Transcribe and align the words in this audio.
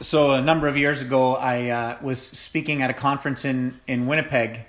so 0.00 0.32
a 0.32 0.42
number 0.42 0.68
of 0.68 0.76
years 0.76 1.02
ago, 1.02 1.36
I 1.36 1.68
uh, 1.70 1.98
was 2.02 2.20
speaking 2.20 2.82
at 2.82 2.90
a 2.90 2.94
conference 2.94 3.44
in 3.44 3.80
in 3.86 4.06
Winnipeg, 4.06 4.66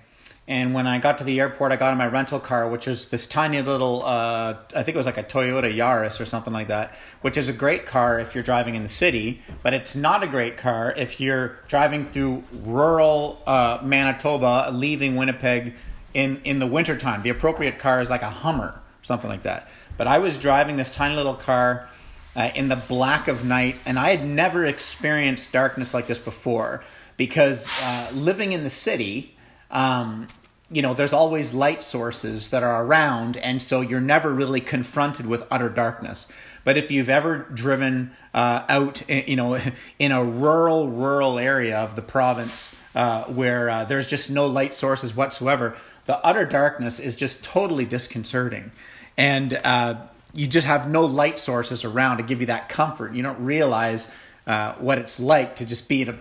and 0.49 0.73
when 0.73 0.87
I 0.87 0.97
got 0.99 1.17
to 1.17 1.25
the 1.25 1.41
airport, 1.41 1.73
I 1.73 1.75
got 1.75 1.91
in 1.91 1.97
my 1.97 2.07
rental 2.07 2.39
car, 2.39 2.69
which 2.69 2.87
is 2.87 3.09
this 3.09 3.27
tiny 3.27 3.61
little, 3.61 4.01
uh, 4.03 4.55
I 4.73 4.83
think 4.83 4.95
it 4.95 4.97
was 4.97 5.05
like 5.05 5.17
a 5.17 5.23
Toyota 5.23 5.73
Yaris 5.73 6.21
or 6.21 6.25
something 6.25 6.53
like 6.53 6.69
that, 6.69 6.95
which 7.19 7.35
is 7.35 7.49
a 7.49 7.53
great 7.53 7.85
car 7.85 8.17
if 8.17 8.33
you're 8.33 8.45
driving 8.45 8.75
in 8.75 8.83
the 8.83 8.89
city, 8.89 9.41
but 9.61 9.73
it's 9.73 9.93
not 9.93 10.23
a 10.23 10.27
great 10.27 10.55
car 10.55 10.93
if 10.95 11.19
you're 11.19 11.57
driving 11.67 12.05
through 12.05 12.45
rural 12.63 13.43
uh, 13.45 13.79
Manitoba, 13.83 14.69
leaving 14.71 15.17
Winnipeg 15.17 15.73
in, 16.13 16.39
in 16.45 16.59
the 16.59 16.67
wintertime. 16.67 17.23
The 17.23 17.29
appropriate 17.29 17.77
car 17.77 17.99
is 17.99 18.09
like 18.09 18.21
a 18.21 18.29
Hummer, 18.29 18.79
something 19.01 19.29
like 19.29 19.43
that. 19.43 19.67
But 19.97 20.07
I 20.07 20.17
was 20.17 20.37
driving 20.37 20.77
this 20.77 20.95
tiny 20.95 21.15
little 21.17 21.35
car 21.35 21.89
uh, 22.37 22.51
in 22.53 22.69
the 22.69 22.75
black 22.75 23.27
of 23.27 23.43
night, 23.43 23.79
and 23.83 23.97
I 23.97 24.11
had 24.11 24.23
never 24.23 24.63
experienced 24.63 25.51
darkness 25.51 25.93
like 25.93 26.05
this 26.05 26.19
before 26.19 26.83
because 27.17 27.67
uh, 27.81 28.11
living 28.13 28.53
in 28.53 28.63
the 28.63 28.69
city, 28.69 29.35
um, 29.71 30.27
you 30.71 30.83
know, 30.83 30.93
there's 30.93 31.13
always 31.13 31.55
light 31.55 31.83
sources 31.83 32.49
that 32.51 32.61
are 32.61 32.85
around, 32.85 33.37
and 33.37 33.59
so 33.59 33.81
you're 33.81 33.99
never 33.99 34.31
really 34.31 34.61
confronted 34.61 35.25
with 35.25 35.47
utter 35.49 35.67
darkness. 35.67 36.27
But 36.63 36.77
if 36.77 36.91
you've 36.91 37.09
ever 37.09 37.39
driven 37.53 38.11
uh, 38.35 38.63
out, 38.69 39.09
you 39.09 39.35
know, 39.35 39.59
in 39.99 40.11
a 40.11 40.23
rural, 40.23 40.89
rural 40.89 41.39
area 41.39 41.79
of 41.79 41.95
the 41.95 42.01
province 42.03 42.75
uh, 42.93 43.23
where 43.23 43.69
uh, 43.69 43.85
there's 43.85 44.05
just 44.05 44.29
no 44.29 44.45
light 44.45 44.75
sources 44.75 45.15
whatsoever, 45.15 45.75
the 46.05 46.23
utter 46.23 46.45
darkness 46.45 46.99
is 46.99 47.15
just 47.15 47.43
totally 47.43 47.85
disconcerting. 47.85 48.71
And 49.17 49.59
uh, 49.63 49.95
you 50.37 50.47
just 50.47 50.67
have 50.67 50.87
no 50.87 51.03
light 51.03 51.39
sources 51.39 51.83
around 51.83 52.17
to 52.17 52.23
give 52.23 52.39
you 52.39 52.45
that 52.45 52.69
comfort. 52.69 53.13
You 53.13 53.23
don't 53.23 53.43
realize 53.43 54.07
uh, 54.45 54.73
what 54.73 54.99
it's 54.99 55.19
like 55.19 55.55
to 55.55 55.65
just 55.65 55.89
be 55.89 56.03
in 56.03 56.09
a 56.09 56.17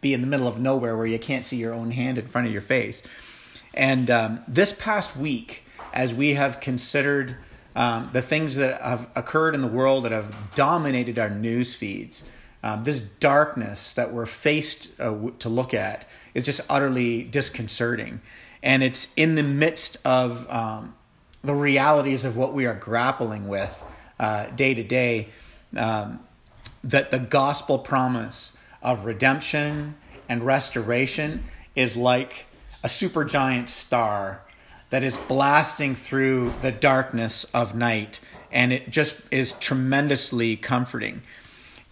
be 0.00 0.12
in 0.12 0.20
the 0.20 0.26
middle 0.26 0.48
of 0.48 0.58
nowhere 0.58 0.96
where 0.96 1.06
you 1.06 1.16
can't 1.16 1.46
see 1.46 1.56
your 1.56 1.72
own 1.72 1.92
hand 1.92 2.18
in 2.18 2.26
front 2.26 2.48
of 2.48 2.52
your 2.52 2.60
face. 2.60 3.04
And 3.72 4.10
um, 4.10 4.40
this 4.48 4.72
past 4.72 5.16
week, 5.16 5.62
as 5.92 6.12
we 6.12 6.34
have 6.34 6.58
considered 6.58 7.36
um, 7.76 8.10
the 8.12 8.20
things 8.20 8.56
that 8.56 8.82
have 8.82 9.08
occurred 9.14 9.54
in 9.54 9.62
the 9.62 9.68
world 9.68 10.04
that 10.04 10.10
have 10.10 10.34
dominated 10.56 11.20
our 11.20 11.30
news 11.30 11.76
feeds, 11.76 12.24
um, 12.64 12.82
this 12.82 12.98
darkness 12.98 13.94
that 13.94 14.12
we're 14.12 14.26
faced 14.26 14.90
uh, 15.00 15.14
to 15.38 15.48
look 15.48 15.72
at 15.72 16.04
is 16.34 16.44
just 16.44 16.62
utterly 16.68 17.22
disconcerting. 17.22 18.20
And 18.60 18.82
it's 18.82 19.12
in 19.14 19.36
the 19.36 19.44
midst 19.44 19.98
of 20.04 20.50
um, 20.50 20.96
the 21.42 21.54
realities 21.54 22.24
of 22.24 22.36
what 22.36 22.54
we 22.54 22.66
are 22.66 22.74
grappling 22.74 23.48
with 23.48 23.84
uh, 24.18 24.46
day 24.50 24.74
to 24.74 24.82
day 24.82 25.28
um, 25.76 26.20
that 26.84 27.10
the 27.10 27.18
gospel 27.18 27.78
promise 27.78 28.56
of 28.82 29.04
redemption 29.04 29.94
and 30.28 30.44
restoration 30.44 31.44
is 31.74 31.96
like 31.96 32.46
a 32.82 32.88
supergiant 32.88 33.68
star 33.68 34.42
that 34.90 35.02
is 35.02 35.16
blasting 35.16 35.94
through 35.94 36.52
the 36.62 36.70
darkness 36.70 37.44
of 37.54 37.74
night 37.74 38.20
and 38.50 38.72
it 38.72 38.90
just 38.90 39.16
is 39.30 39.52
tremendously 39.52 40.56
comforting. 40.56 41.22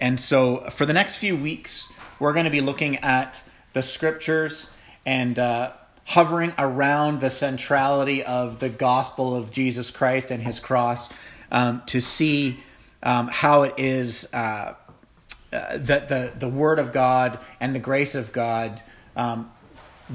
And 0.01 0.21
so 0.21 0.69
for 0.71 0.85
the 0.85 0.93
next 0.93 1.17
few 1.17 1.37
weeks, 1.37 1.89
we're 2.19 2.33
going 2.33 2.45
to 2.45 2.51
be 2.51 2.61
looking 2.61 2.97
at 2.97 3.43
the 3.73 3.83
scriptures 3.83 4.71
and 5.07 5.39
uh, 5.39 5.73
hovering 6.05 6.53
around 6.59 7.21
the 7.21 7.31
centrality 7.31 8.23
of 8.23 8.59
the 8.59 8.69
gospel 8.69 9.35
of 9.35 9.51
Jesus 9.51 9.91
Christ 9.91 10.31
and 10.31 10.43
his 10.43 10.61
cross 10.61 11.09
um, 11.51 11.83
to 11.87 12.01
see 12.01 12.59
um, 13.03 13.29
how 13.29 13.63
it 13.63 13.75
is 13.77 14.29
uh, 14.33 14.75
uh, 15.53 15.79
that 15.79 16.09
the, 16.09 16.33
the 16.39 16.49
word 16.49 16.79
of 16.79 16.93
God 16.93 17.39
and 17.61 17.75
the 17.75 17.81
grace 17.81 18.15
of 18.15 18.33
God 18.33 18.83
um, 19.17 19.51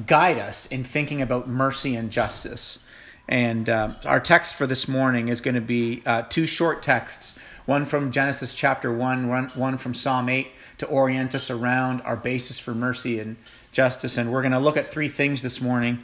guide 0.06 0.38
us 0.38 0.68
in 0.68 0.84
thinking 0.84 1.22
about 1.22 1.48
mercy 1.48 1.96
and 1.96 2.12
justice. 2.12 2.80
And 3.28 3.68
uh, 3.70 3.92
our 4.06 4.20
text 4.20 4.56
for 4.56 4.68
this 4.68 4.88
morning 4.88 5.30
is 5.30 5.42
going 5.42 5.56
to 5.56 5.62
be 5.62 6.04
uh, 6.06 6.24
two 6.24 6.46
short 6.46 6.82
texts 6.82 7.38
one 7.66 7.84
from 7.84 8.12
Genesis 8.12 8.54
chapter 8.54 8.94
1, 8.94 9.28
one, 9.28 9.50
one 9.56 9.78
from 9.78 9.96
Psalm 9.96 10.30
8 10.30 10.48
to 10.78 10.86
orient 10.86 11.34
us 11.34 11.50
around 11.50 12.02
our 12.02 12.16
basis 12.16 12.60
for 12.60 12.76
mercy 12.76 13.20
and 13.20 13.38
justice. 13.76 14.18
And 14.18 14.32
we're 14.32 14.42
going 14.42 14.54
to 14.54 14.60
look 14.60 14.78
at 14.78 14.88
three 14.88 15.10
things 15.10 15.42
this 15.42 15.62
morning. 15.62 16.04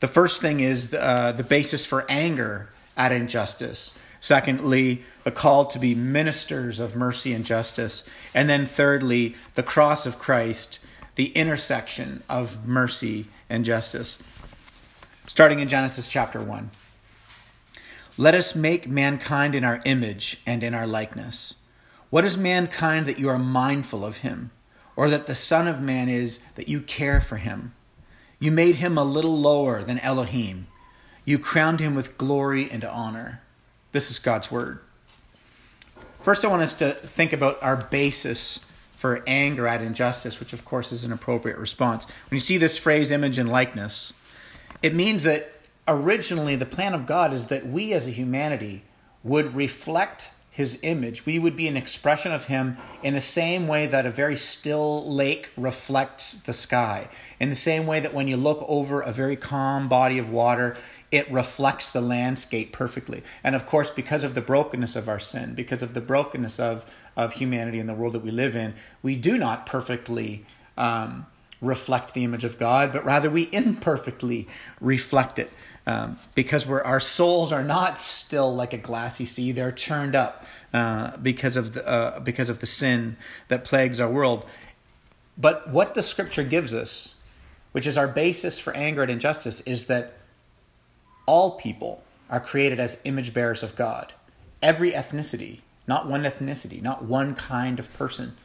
The 0.00 0.06
first 0.06 0.40
thing 0.40 0.60
is 0.60 0.90
the, 0.90 1.02
uh, 1.02 1.32
the 1.32 1.42
basis 1.42 1.84
for 1.84 2.04
anger 2.08 2.68
at 2.96 3.10
injustice. 3.10 3.94
Secondly, 4.20 5.02
the 5.24 5.30
call 5.30 5.64
to 5.66 5.78
be 5.78 5.94
ministers 5.94 6.78
of 6.78 6.94
mercy 6.94 7.32
and 7.32 7.44
justice. 7.44 8.04
And 8.34 8.48
then 8.48 8.66
thirdly, 8.66 9.34
the 9.54 9.62
cross 9.62 10.04
of 10.04 10.18
Christ, 10.18 10.78
the 11.14 11.28
intersection 11.28 12.22
of 12.28 12.66
mercy 12.68 13.26
and 13.48 13.64
justice. 13.64 14.18
Starting 15.26 15.60
in 15.60 15.68
Genesis 15.68 16.08
chapter 16.08 16.42
1. 16.42 16.70
Let 18.18 18.34
us 18.34 18.54
make 18.54 18.88
mankind 18.88 19.54
in 19.54 19.64
our 19.64 19.80
image 19.84 20.40
and 20.46 20.62
in 20.62 20.74
our 20.74 20.86
likeness. 20.86 21.54
What 22.10 22.24
is 22.24 22.38
mankind 22.38 23.06
that 23.06 23.18
you 23.18 23.28
are 23.28 23.38
mindful 23.38 24.04
of 24.04 24.18
him? 24.18 24.50
Or 24.96 25.10
that 25.10 25.26
the 25.26 25.34
Son 25.34 25.68
of 25.68 25.80
Man 25.80 26.08
is 26.08 26.40
that 26.56 26.68
you 26.68 26.80
care 26.80 27.20
for 27.20 27.36
him. 27.36 27.74
You 28.40 28.50
made 28.50 28.76
him 28.76 28.98
a 28.98 29.04
little 29.04 29.38
lower 29.38 29.84
than 29.84 29.98
Elohim. 30.00 30.66
You 31.24 31.38
crowned 31.38 31.80
him 31.80 31.94
with 31.94 32.18
glory 32.18 32.70
and 32.70 32.84
honor. 32.84 33.42
This 33.92 34.10
is 34.10 34.18
God's 34.18 34.50
word. 34.50 34.80
First, 36.22 36.44
I 36.44 36.48
want 36.48 36.62
us 36.62 36.74
to 36.74 36.92
think 36.92 37.32
about 37.32 37.62
our 37.62 37.76
basis 37.76 38.60
for 38.96 39.22
anger 39.26 39.66
at 39.66 39.82
injustice, 39.82 40.40
which 40.40 40.52
of 40.52 40.64
course 40.64 40.90
is 40.90 41.04
an 41.04 41.12
appropriate 41.12 41.58
response. 41.58 42.04
When 42.04 42.36
you 42.36 42.40
see 42.40 42.56
this 42.56 42.78
phrase, 42.78 43.10
image 43.10 43.38
and 43.38 43.48
likeness, 43.48 44.12
it 44.82 44.94
means 44.94 45.22
that 45.22 45.52
originally 45.86 46.56
the 46.56 46.66
plan 46.66 46.94
of 46.94 47.06
God 47.06 47.32
is 47.32 47.46
that 47.46 47.66
we 47.66 47.92
as 47.92 48.08
a 48.08 48.10
humanity 48.10 48.82
would 49.22 49.54
reflect 49.54 50.30
his 50.56 50.78
image. 50.82 51.26
We 51.26 51.38
would 51.38 51.54
be 51.54 51.68
an 51.68 51.76
expression 51.76 52.32
of 52.32 52.46
him 52.46 52.78
in 53.02 53.12
the 53.12 53.20
same 53.20 53.68
way 53.68 53.84
that 53.84 54.06
a 54.06 54.10
very 54.10 54.36
still 54.36 55.06
lake 55.06 55.50
reflects 55.54 56.32
the 56.32 56.54
sky. 56.54 57.10
In 57.38 57.50
the 57.50 57.54
same 57.54 57.86
way 57.86 58.00
that 58.00 58.14
when 58.14 58.26
you 58.26 58.38
look 58.38 58.64
over 58.66 59.02
a 59.02 59.12
very 59.12 59.36
calm 59.36 59.86
body 59.86 60.16
of 60.16 60.30
water, 60.30 60.74
it 61.10 61.30
reflects 61.30 61.90
the 61.90 62.00
landscape 62.00 62.72
perfectly. 62.72 63.22
And 63.44 63.54
of 63.54 63.66
course, 63.66 63.90
because 63.90 64.24
of 64.24 64.32
the 64.32 64.40
brokenness 64.40 64.96
of 64.96 65.10
our 65.10 65.18
sin, 65.18 65.54
because 65.54 65.82
of 65.82 65.92
the 65.92 66.00
brokenness 66.00 66.58
of, 66.58 66.90
of 67.18 67.34
humanity 67.34 67.78
and 67.78 67.86
the 67.86 67.92
world 67.92 68.14
that 68.14 68.24
we 68.24 68.30
live 68.30 68.56
in, 68.56 68.72
we 69.02 69.14
do 69.14 69.36
not 69.36 69.66
perfectly 69.66 70.46
um, 70.78 71.26
reflect 71.60 72.14
the 72.14 72.24
image 72.24 72.44
of 72.44 72.58
God, 72.58 72.94
but 72.94 73.04
rather 73.04 73.28
we 73.28 73.50
imperfectly 73.52 74.48
reflect 74.80 75.38
it 75.38 75.50
um, 75.86 76.18
because 76.34 76.66
we're, 76.66 76.82
our 76.82 77.00
souls 77.00 77.52
are 77.52 77.62
not 77.62 77.98
still 77.98 78.54
like 78.54 78.72
a 78.72 78.78
glassy 78.78 79.24
sea; 79.24 79.52
they're 79.52 79.72
churned 79.72 80.16
up 80.16 80.44
uh, 80.74 81.16
because 81.18 81.56
of 81.56 81.74
the 81.74 81.86
uh, 81.86 82.20
because 82.20 82.48
of 82.48 82.58
the 82.58 82.66
sin 82.66 83.16
that 83.48 83.64
plagues 83.64 84.00
our 84.00 84.10
world. 84.10 84.44
But 85.38 85.68
what 85.68 85.94
the 85.94 86.02
Scripture 86.02 86.42
gives 86.42 86.74
us, 86.74 87.14
which 87.72 87.86
is 87.86 87.96
our 87.96 88.08
basis 88.08 88.58
for 88.58 88.74
anger 88.74 89.02
and 89.02 89.10
injustice, 89.10 89.60
is 89.60 89.86
that 89.86 90.14
all 91.26 91.52
people 91.52 92.02
are 92.30 92.40
created 92.40 92.80
as 92.80 93.00
image 93.04 93.32
bearers 93.32 93.62
of 93.62 93.76
God. 93.76 94.12
Every 94.62 94.92
ethnicity, 94.92 95.60
not 95.86 96.08
one 96.08 96.22
ethnicity, 96.22 96.82
not 96.82 97.04
one 97.04 97.34
kind 97.34 97.78
of 97.78 97.92
person, 97.92 98.36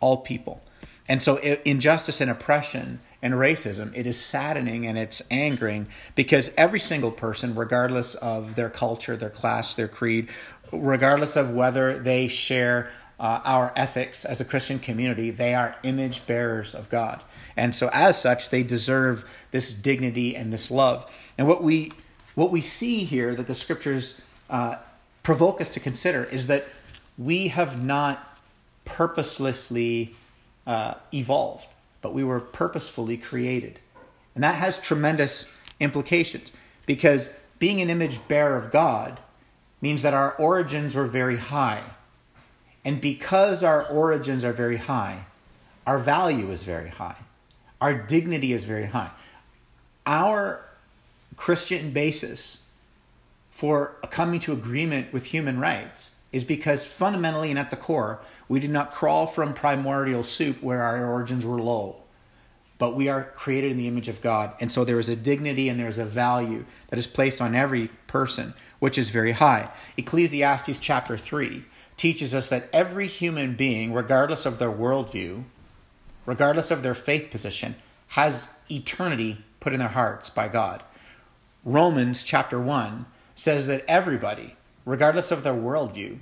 all 0.00 0.16
people. 0.16 0.62
And 1.08 1.22
so, 1.22 1.36
injustice 1.36 2.20
and 2.20 2.30
oppression 2.30 3.00
and 3.22 3.34
racism, 3.34 3.92
it 3.96 4.06
is 4.06 4.20
saddening 4.20 4.84
and 4.84 4.98
it's 4.98 5.22
angering 5.30 5.86
because 6.16 6.52
every 6.56 6.80
single 6.80 7.12
person, 7.12 7.54
regardless 7.54 8.16
of 8.16 8.56
their 8.56 8.68
culture, 8.68 9.16
their 9.16 9.30
class, 9.30 9.76
their 9.76 9.86
creed, 9.86 10.28
regardless 10.72 11.36
of 11.36 11.52
whether 11.52 11.96
they 11.96 12.26
share 12.26 12.90
uh, 13.20 13.40
our 13.44 13.72
ethics 13.76 14.24
as 14.24 14.40
a 14.40 14.44
Christian 14.44 14.80
community, 14.80 15.30
they 15.30 15.54
are 15.54 15.76
image 15.84 16.26
bearers 16.26 16.74
of 16.74 16.90
God. 16.90 17.22
And 17.56 17.72
so, 17.74 17.88
as 17.92 18.20
such, 18.20 18.50
they 18.50 18.64
deserve 18.64 19.24
this 19.52 19.72
dignity 19.72 20.34
and 20.34 20.52
this 20.52 20.70
love. 20.70 21.08
And 21.38 21.46
what 21.46 21.62
we 21.62 21.92
what 22.34 22.50
we 22.50 22.62
see 22.62 23.04
here 23.04 23.34
that 23.34 23.46
the 23.46 23.54
scriptures 23.54 24.20
uh, 24.48 24.76
provoke 25.22 25.60
us 25.60 25.68
to 25.70 25.80
consider 25.80 26.24
is 26.24 26.46
that 26.46 26.66
we 27.18 27.48
have 27.48 27.84
not 27.84 28.38
purposelessly 28.86 30.16
uh, 30.66 30.94
evolved 31.12 31.68
but 32.02 32.12
we 32.12 32.22
were 32.24 32.40
purposefully 32.40 33.16
created. 33.16 33.80
And 34.34 34.44
that 34.44 34.56
has 34.56 34.78
tremendous 34.78 35.46
implications 35.80 36.52
because 36.84 37.32
being 37.58 37.80
an 37.80 37.90
image 37.90 38.26
bearer 38.28 38.56
of 38.56 38.70
God 38.70 39.20
means 39.80 40.02
that 40.02 40.14
our 40.14 40.34
origins 40.34 40.94
were 40.94 41.06
very 41.06 41.36
high. 41.36 41.82
And 42.84 43.00
because 43.00 43.62
our 43.62 43.86
origins 43.86 44.44
are 44.44 44.52
very 44.52 44.76
high, 44.76 45.26
our 45.86 45.98
value 45.98 46.50
is 46.50 46.62
very 46.62 46.88
high. 46.88 47.16
Our 47.80 47.94
dignity 47.94 48.52
is 48.52 48.64
very 48.64 48.86
high. 48.86 49.10
Our 50.06 50.64
Christian 51.36 51.90
basis 51.90 52.58
for 53.50 53.96
coming 54.10 54.40
to 54.40 54.52
agreement 54.52 55.12
with 55.12 55.26
human 55.26 55.60
rights 55.60 56.12
is 56.32 56.44
because 56.44 56.84
fundamentally 56.84 57.50
and 57.50 57.58
at 57.58 57.70
the 57.70 57.76
core, 57.76 58.20
we 58.48 58.58
did 58.58 58.70
not 58.70 58.92
crawl 58.92 59.26
from 59.26 59.52
primordial 59.52 60.24
soup 60.24 60.62
where 60.62 60.82
our 60.82 61.06
origins 61.06 61.44
were 61.44 61.60
low, 61.60 61.96
but 62.78 62.96
we 62.96 63.08
are 63.08 63.24
created 63.34 63.70
in 63.70 63.76
the 63.76 63.86
image 63.88 64.08
of 64.08 64.20
God. 64.20 64.54
And 64.60 64.72
so 64.72 64.84
there 64.84 64.98
is 64.98 65.08
a 65.08 65.16
dignity 65.16 65.68
and 65.68 65.78
there 65.78 65.88
is 65.88 65.98
a 65.98 66.04
value 66.04 66.64
that 66.88 66.98
is 66.98 67.06
placed 67.06 67.40
on 67.40 67.54
every 67.54 67.88
person, 68.06 68.54
which 68.78 68.98
is 68.98 69.10
very 69.10 69.32
high. 69.32 69.70
Ecclesiastes 69.96 70.78
chapter 70.78 71.16
3 71.16 71.64
teaches 71.96 72.34
us 72.34 72.48
that 72.48 72.68
every 72.72 73.06
human 73.06 73.54
being, 73.54 73.92
regardless 73.92 74.46
of 74.46 74.58
their 74.58 74.72
worldview, 74.72 75.44
regardless 76.26 76.70
of 76.70 76.82
their 76.82 76.94
faith 76.94 77.30
position, 77.30 77.74
has 78.08 78.54
eternity 78.70 79.38
put 79.60 79.72
in 79.72 79.78
their 79.78 79.88
hearts 79.88 80.28
by 80.28 80.48
God. 80.48 80.82
Romans 81.64 82.22
chapter 82.22 82.60
1 82.60 83.06
says 83.34 83.66
that 83.68 83.84
everybody, 83.86 84.56
regardless 84.84 85.30
of 85.30 85.42
their 85.42 85.54
worldview, 85.54 86.18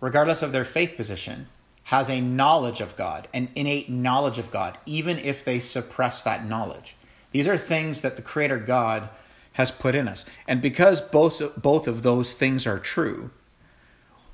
regardless 0.00 0.42
of 0.42 0.52
their 0.52 0.64
faith 0.64 0.96
position, 0.96 1.48
has 1.84 2.08
a 2.08 2.20
knowledge 2.20 2.80
of 2.80 2.96
God, 2.96 3.28
an 3.34 3.48
innate 3.54 3.90
knowledge 3.90 4.38
of 4.38 4.50
God, 4.50 4.78
even 4.86 5.18
if 5.18 5.44
they 5.44 5.58
suppress 5.58 6.22
that 6.22 6.46
knowledge. 6.46 6.96
These 7.32 7.48
are 7.48 7.58
things 7.58 8.00
that 8.02 8.16
the 8.16 8.22
Creator 8.22 8.58
God 8.58 9.08
has 9.54 9.70
put 9.70 9.94
in 9.94 10.08
us. 10.08 10.24
And 10.46 10.62
because 10.62 11.00
both, 11.00 11.60
both 11.60 11.86
of 11.86 12.02
those 12.02 12.34
things 12.34 12.66
are 12.66 12.78
true, 12.78 13.30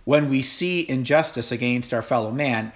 when 0.04 0.28
we 0.28 0.42
see 0.42 0.88
injustice 0.88 1.52
against 1.52 1.92
our 1.92 2.02
fellow 2.02 2.30
man, 2.30 2.72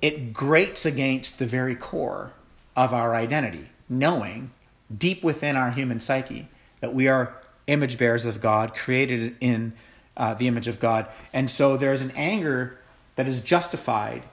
it 0.00 0.32
grates 0.32 0.84
against 0.84 1.38
the 1.38 1.46
very 1.46 1.74
core 1.74 2.32
of 2.76 2.92
our 2.92 3.14
identity, 3.14 3.68
knowing 3.88 4.50
deep 4.96 5.22
within 5.22 5.56
our 5.56 5.70
human 5.70 6.00
psyche 6.00 6.48
that 6.80 6.94
we 6.94 7.08
are 7.08 7.36
image 7.66 7.96
bearers 7.96 8.24
of 8.24 8.40
God, 8.40 8.74
created 8.74 9.36
in 9.40 9.72
uh, 10.16 10.34
the 10.34 10.48
image 10.48 10.68
of 10.68 10.80
God. 10.80 11.06
And 11.32 11.50
so 11.50 11.76
there's 11.76 12.02
an 12.02 12.12
anger 12.14 12.78
that 13.16 13.26
is 13.26 13.40
justified 13.40 14.24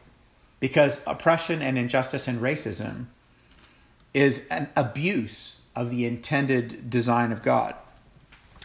because 0.59 1.01
oppression 1.07 1.61
and 1.61 1.77
injustice 1.77 2.27
and 2.27 2.41
racism 2.41 3.05
is 4.13 4.45
an 4.47 4.69
abuse 4.75 5.59
of 5.75 5.89
the 5.89 6.05
intended 6.05 6.89
design 6.89 7.31
of 7.31 7.43
God. 7.43 7.75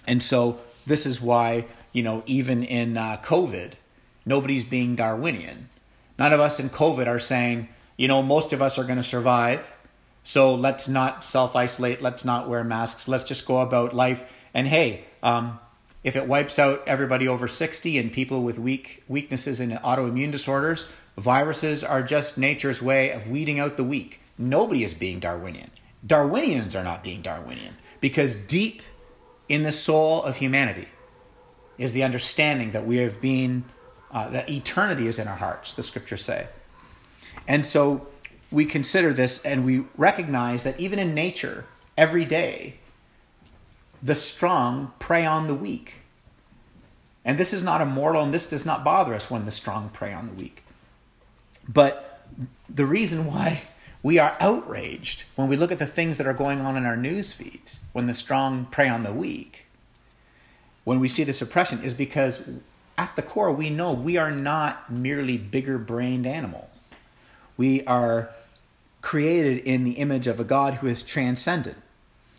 And 0.06 0.22
so 0.22 0.60
this 0.86 1.06
is 1.06 1.20
why, 1.20 1.66
you 1.92 2.02
know, 2.02 2.22
even 2.26 2.64
in 2.64 2.96
uh, 2.96 3.18
COVID, 3.22 3.72
nobody's 4.26 4.64
being 4.64 4.96
Darwinian. 4.96 5.68
None 6.18 6.32
of 6.32 6.40
us 6.40 6.60
in 6.60 6.70
COVID 6.70 7.06
are 7.06 7.18
saying, 7.18 7.68
you 7.96 8.08
know, 8.08 8.22
most 8.22 8.52
of 8.52 8.60
us 8.60 8.78
are 8.78 8.84
going 8.84 8.96
to 8.96 9.02
survive. 9.02 9.74
So 10.22 10.54
let's 10.54 10.88
not 10.88 11.24
self 11.24 11.54
isolate. 11.54 12.02
Let's 12.02 12.24
not 12.24 12.48
wear 12.48 12.64
masks. 12.64 13.06
Let's 13.06 13.24
just 13.24 13.46
go 13.46 13.60
about 13.60 13.94
life. 13.94 14.30
And 14.52 14.66
hey, 14.66 15.04
um, 15.22 15.58
if 16.04 16.16
it 16.16 16.28
wipes 16.28 16.58
out 16.58 16.82
everybody 16.86 17.26
over 17.26 17.48
60 17.48 17.98
and 17.98 18.12
people 18.12 18.42
with 18.42 18.58
weak 18.58 19.02
weaknesses 19.08 19.58
in 19.58 19.70
autoimmune 19.70 20.30
disorders, 20.30 20.86
viruses 21.16 21.82
are 21.82 22.02
just 22.02 22.36
nature's 22.36 22.82
way 22.82 23.10
of 23.10 23.28
weeding 23.28 23.58
out 23.58 23.78
the 23.78 23.84
weak. 23.84 24.20
Nobody 24.36 24.84
is 24.84 24.92
being 24.92 25.18
Darwinian. 25.18 25.70
Darwinians 26.06 26.74
are 26.78 26.84
not 26.84 27.02
being 27.02 27.22
Darwinian 27.22 27.76
because 28.00 28.34
deep 28.34 28.82
in 29.48 29.62
the 29.62 29.72
soul 29.72 30.22
of 30.22 30.36
humanity 30.36 30.88
is 31.78 31.94
the 31.94 32.04
understanding 32.04 32.72
that 32.72 32.86
we 32.86 32.98
have 32.98 33.20
been, 33.20 33.64
uh, 34.10 34.28
that 34.28 34.50
eternity 34.50 35.06
is 35.06 35.18
in 35.18 35.26
our 35.26 35.36
hearts, 35.36 35.72
the 35.72 35.82
scriptures 35.82 36.22
say. 36.22 36.46
And 37.48 37.64
so 37.64 38.06
we 38.50 38.66
consider 38.66 39.12
this 39.14 39.42
and 39.42 39.64
we 39.64 39.84
recognize 39.96 40.62
that 40.64 40.78
even 40.78 40.98
in 40.98 41.14
nature, 41.14 41.64
every 41.96 42.24
day, 42.24 42.76
the 44.04 44.14
strong 44.14 44.92
prey 44.98 45.24
on 45.24 45.46
the 45.46 45.54
weak. 45.54 45.94
And 47.24 47.38
this 47.38 47.54
is 47.54 47.62
not 47.62 47.80
immortal, 47.80 48.22
and 48.22 48.34
this 48.34 48.46
does 48.46 48.66
not 48.66 48.84
bother 48.84 49.14
us 49.14 49.30
when 49.30 49.46
the 49.46 49.50
strong 49.50 49.88
prey 49.88 50.12
on 50.12 50.26
the 50.26 50.34
weak. 50.34 50.62
But 51.66 52.26
the 52.68 52.84
reason 52.84 53.24
why 53.24 53.62
we 54.02 54.18
are 54.18 54.36
outraged 54.40 55.24
when 55.36 55.48
we 55.48 55.56
look 55.56 55.72
at 55.72 55.78
the 55.78 55.86
things 55.86 56.18
that 56.18 56.26
are 56.26 56.34
going 56.34 56.60
on 56.60 56.76
in 56.76 56.84
our 56.84 56.98
news 56.98 57.32
feeds, 57.32 57.80
when 57.94 58.06
the 58.06 58.12
strong 58.12 58.66
prey 58.66 58.90
on 58.90 59.04
the 59.04 59.12
weak, 59.12 59.64
when 60.84 61.00
we 61.00 61.08
see 61.08 61.24
this 61.24 61.40
oppression, 61.40 61.82
is 61.82 61.94
because 61.94 62.46
at 62.98 63.16
the 63.16 63.22
core 63.22 63.50
we 63.50 63.70
know 63.70 63.94
we 63.94 64.18
are 64.18 64.30
not 64.30 64.92
merely 64.92 65.38
bigger 65.38 65.78
brained 65.78 66.26
animals. 66.26 66.92
We 67.56 67.86
are 67.86 68.28
created 69.00 69.64
in 69.64 69.84
the 69.84 69.92
image 69.92 70.26
of 70.26 70.38
a 70.38 70.44
God 70.44 70.74
who 70.74 70.88
is 70.88 71.02
transcendent. 71.02 71.78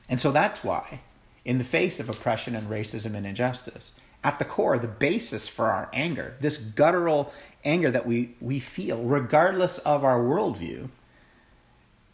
And 0.07 0.21
so 0.21 0.31
that's 0.31 0.63
why 0.63 1.01
in 1.45 1.59
the 1.59 1.63
face 1.63 1.99
of 1.99 2.09
oppression 2.09 2.55
and 2.55 2.69
racism 2.69 3.13
and 3.13 3.25
injustice. 3.25 3.93
At 4.23 4.39
the 4.39 4.45
core, 4.45 4.79
the 4.79 4.87
basis 4.87 5.47
for 5.47 5.69
our 5.69 5.87
anger, 5.93 6.35
this 6.41 6.57
guttural 6.57 7.31
anger 7.63 7.91
that 7.91 8.07
we, 8.07 8.33
we 8.41 8.59
feel, 8.59 9.03
regardless 9.03 9.77
of 9.79 10.03
our 10.03 10.19
worldview, 10.19 10.89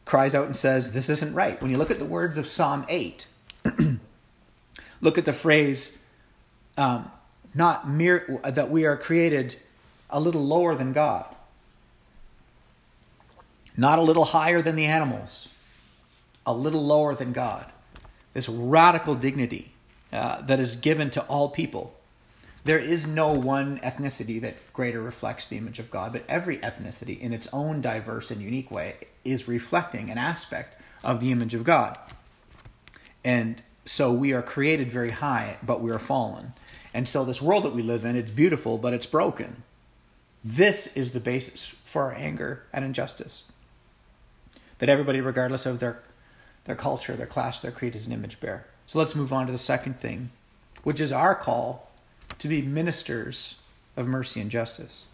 cries 0.03 0.35
out 0.35 0.45
and 0.45 0.57
says, 0.57 0.91
This 0.91 1.09
isn't 1.09 1.33
right. 1.33 1.59
When 1.61 1.71
you 1.71 1.77
look 1.77 1.89
at 1.89 1.99
the 1.99 2.05
words 2.05 2.37
of 2.37 2.47
Psalm 2.47 2.85
8, 2.89 3.25
look 5.01 5.17
at 5.17 5.23
the 5.23 5.33
phrase, 5.33 5.97
um, 6.77 7.09
not 7.55 7.89
mere, 7.89 8.41
that 8.43 8.69
we 8.69 8.85
are 8.85 8.97
created 8.97 9.55
a 10.09 10.19
little 10.19 10.45
lower 10.45 10.75
than 10.75 10.91
God, 10.91 11.33
not 13.77 13.99
a 13.99 14.01
little 14.01 14.25
higher 14.25 14.61
than 14.61 14.75
the 14.75 14.85
animals, 14.85 15.47
a 16.45 16.53
little 16.53 16.83
lower 16.83 17.15
than 17.15 17.31
God 17.31 17.71
this 18.33 18.49
radical 18.49 19.15
dignity 19.15 19.71
uh, 20.13 20.41
that 20.41 20.59
is 20.59 20.75
given 20.75 21.09
to 21.11 21.21
all 21.23 21.49
people. 21.49 21.95
There 22.63 22.79
is 22.79 23.07
no 23.07 23.33
one 23.33 23.79
ethnicity 23.79 24.39
that 24.41 24.55
greater 24.73 25.01
reflects 25.01 25.47
the 25.47 25.57
image 25.57 25.79
of 25.79 25.89
God, 25.89 26.13
but 26.13 26.23
every 26.29 26.57
ethnicity, 26.59 27.19
in 27.19 27.33
its 27.33 27.47
own 27.51 27.81
diverse 27.81 28.29
and 28.29 28.41
unique 28.41 28.69
way, 28.69 28.97
is 29.25 29.47
reflecting 29.47 30.11
an 30.11 30.17
aspect 30.17 30.79
of 31.03 31.19
the 31.19 31.31
image 31.31 31.53
of 31.53 31.63
God. 31.63 31.97
And 33.23 33.61
so 33.85 34.13
we 34.13 34.33
are 34.33 34.43
created 34.43 34.91
very 34.91 35.09
high, 35.09 35.57
but 35.63 35.81
we 35.81 35.91
are 35.91 35.99
fallen. 35.99 36.53
And 36.93 37.07
so 37.07 37.25
this 37.25 37.41
world 37.41 37.63
that 37.63 37.73
we 37.73 37.81
live 37.81 38.05
in, 38.05 38.15
it's 38.15 38.31
beautiful, 38.31 38.77
but 38.77 38.93
it's 38.93 39.05
broken. 39.05 39.63
This 40.43 40.95
is 40.95 41.11
the 41.11 41.19
basis 41.19 41.73
for 41.83 42.03
our 42.03 42.13
anger 42.13 42.63
and 42.73 42.85
injustice. 42.85 43.43
That 44.79 44.89
everybody, 44.89 45.21
regardless 45.21 45.65
of 45.65 45.79
their 45.79 46.01
their 46.65 46.75
culture, 46.75 47.15
their 47.15 47.25
class, 47.25 47.59
their 47.59 47.71
creed 47.71 47.95
as 47.95 48.07
an 48.07 48.13
image 48.13 48.39
bearer. 48.39 48.65
So 48.87 48.99
let's 48.99 49.15
move 49.15 49.33
on 49.33 49.45
to 49.45 49.51
the 49.51 49.57
second 49.57 49.99
thing, 49.99 50.29
which 50.83 50.99
is 50.99 51.11
our 51.11 51.35
call 51.35 51.89
to 52.39 52.47
be 52.47 52.61
ministers 52.61 53.55
of 53.95 54.07
mercy 54.07 54.41
and 54.41 54.51
justice. 54.51 55.05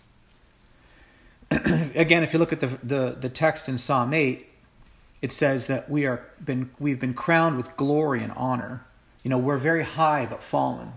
Again, 1.51 2.23
if 2.23 2.33
you 2.33 2.39
look 2.39 2.53
at 2.53 2.59
the, 2.59 2.67
the, 2.83 3.17
the 3.19 3.29
text 3.29 3.69
in 3.69 3.77
Psalm 3.77 4.13
8, 4.13 4.45
it 5.21 5.31
says 5.31 5.68
that 5.68 5.89
we 5.89 6.06
are 6.06 6.23
been 6.44 6.69
we've 6.80 6.99
been 6.99 7.13
crowned 7.13 7.57
with 7.57 7.75
glory 7.75 8.21
and 8.21 8.31
honor. 8.33 8.85
You 9.23 9.30
know, 9.30 9.37
we're 9.37 9.57
very 9.57 9.83
high 9.83 10.27
but 10.30 10.44
fallen. 10.44 10.94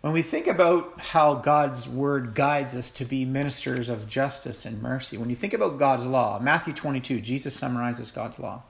When 0.00 0.12
we 0.12 0.22
think 0.22 0.46
about 0.46 1.00
how 1.00 1.34
God's 1.34 1.88
word 1.88 2.34
guides 2.34 2.74
us 2.76 2.90
to 2.90 3.04
be 3.04 3.24
ministers 3.24 3.88
of 3.88 4.06
justice 4.06 4.64
and 4.64 4.80
mercy, 4.80 5.16
when 5.16 5.28
you 5.28 5.34
think 5.34 5.52
about 5.52 5.78
God's 5.78 6.06
law, 6.06 6.38
Matthew 6.38 6.72
22, 6.72 7.20
Jesus 7.20 7.54
summarizes 7.54 8.12
God's 8.12 8.38
law. 8.38 8.62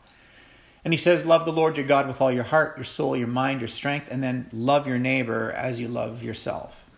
And 0.84 0.92
he 0.92 0.98
says, 0.98 1.26
Love 1.26 1.44
the 1.44 1.52
Lord 1.52 1.76
your 1.76 1.86
God 1.86 2.06
with 2.06 2.20
all 2.20 2.32
your 2.32 2.44
heart, 2.44 2.76
your 2.76 2.84
soul, 2.84 3.16
your 3.16 3.26
mind, 3.26 3.60
your 3.60 3.68
strength, 3.68 4.08
and 4.10 4.22
then 4.22 4.48
love 4.52 4.86
your 4.86 4.98
neighbor 4.98 5.52
as 5.52 5.80
you 5.80 5.88
love 5.88 6.22
yourself. 6.22 6.88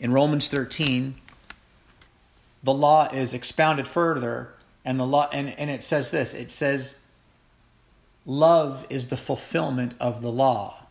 In 0.00 0.12
Romans 0.12 0.48
13, 0.48 1.14
the 2.62 2.74
law 2.74 3.08
is 3.12 3.34
expounded 3.34 3.86
further, 3.86 4.54
and 4.84 4.98
the 4.98 5.06
law 5.06 5.28
and, 5.32 5.50
and 5.58 5.70
it 5.70 5.82
says 5.82 6.10
this 6.10 6.34
it 6.34 6.50
says, 6.50 6.98
Love 8.26 8.86
is 8.88 9.08
the 9.08 9.16
fulfillment 9.16 9.94
of 10.00 10.22
the 10.22 10.32
law. 10.32 10.86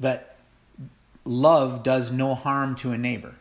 That 0.00 0.36
love 1.24 1.82
does 1.82 2.10
no 2.10 2.34
harm 2.34 2.74
to 2.76 2.90
a 2.90 2.98
neighbor. 2.98 3.36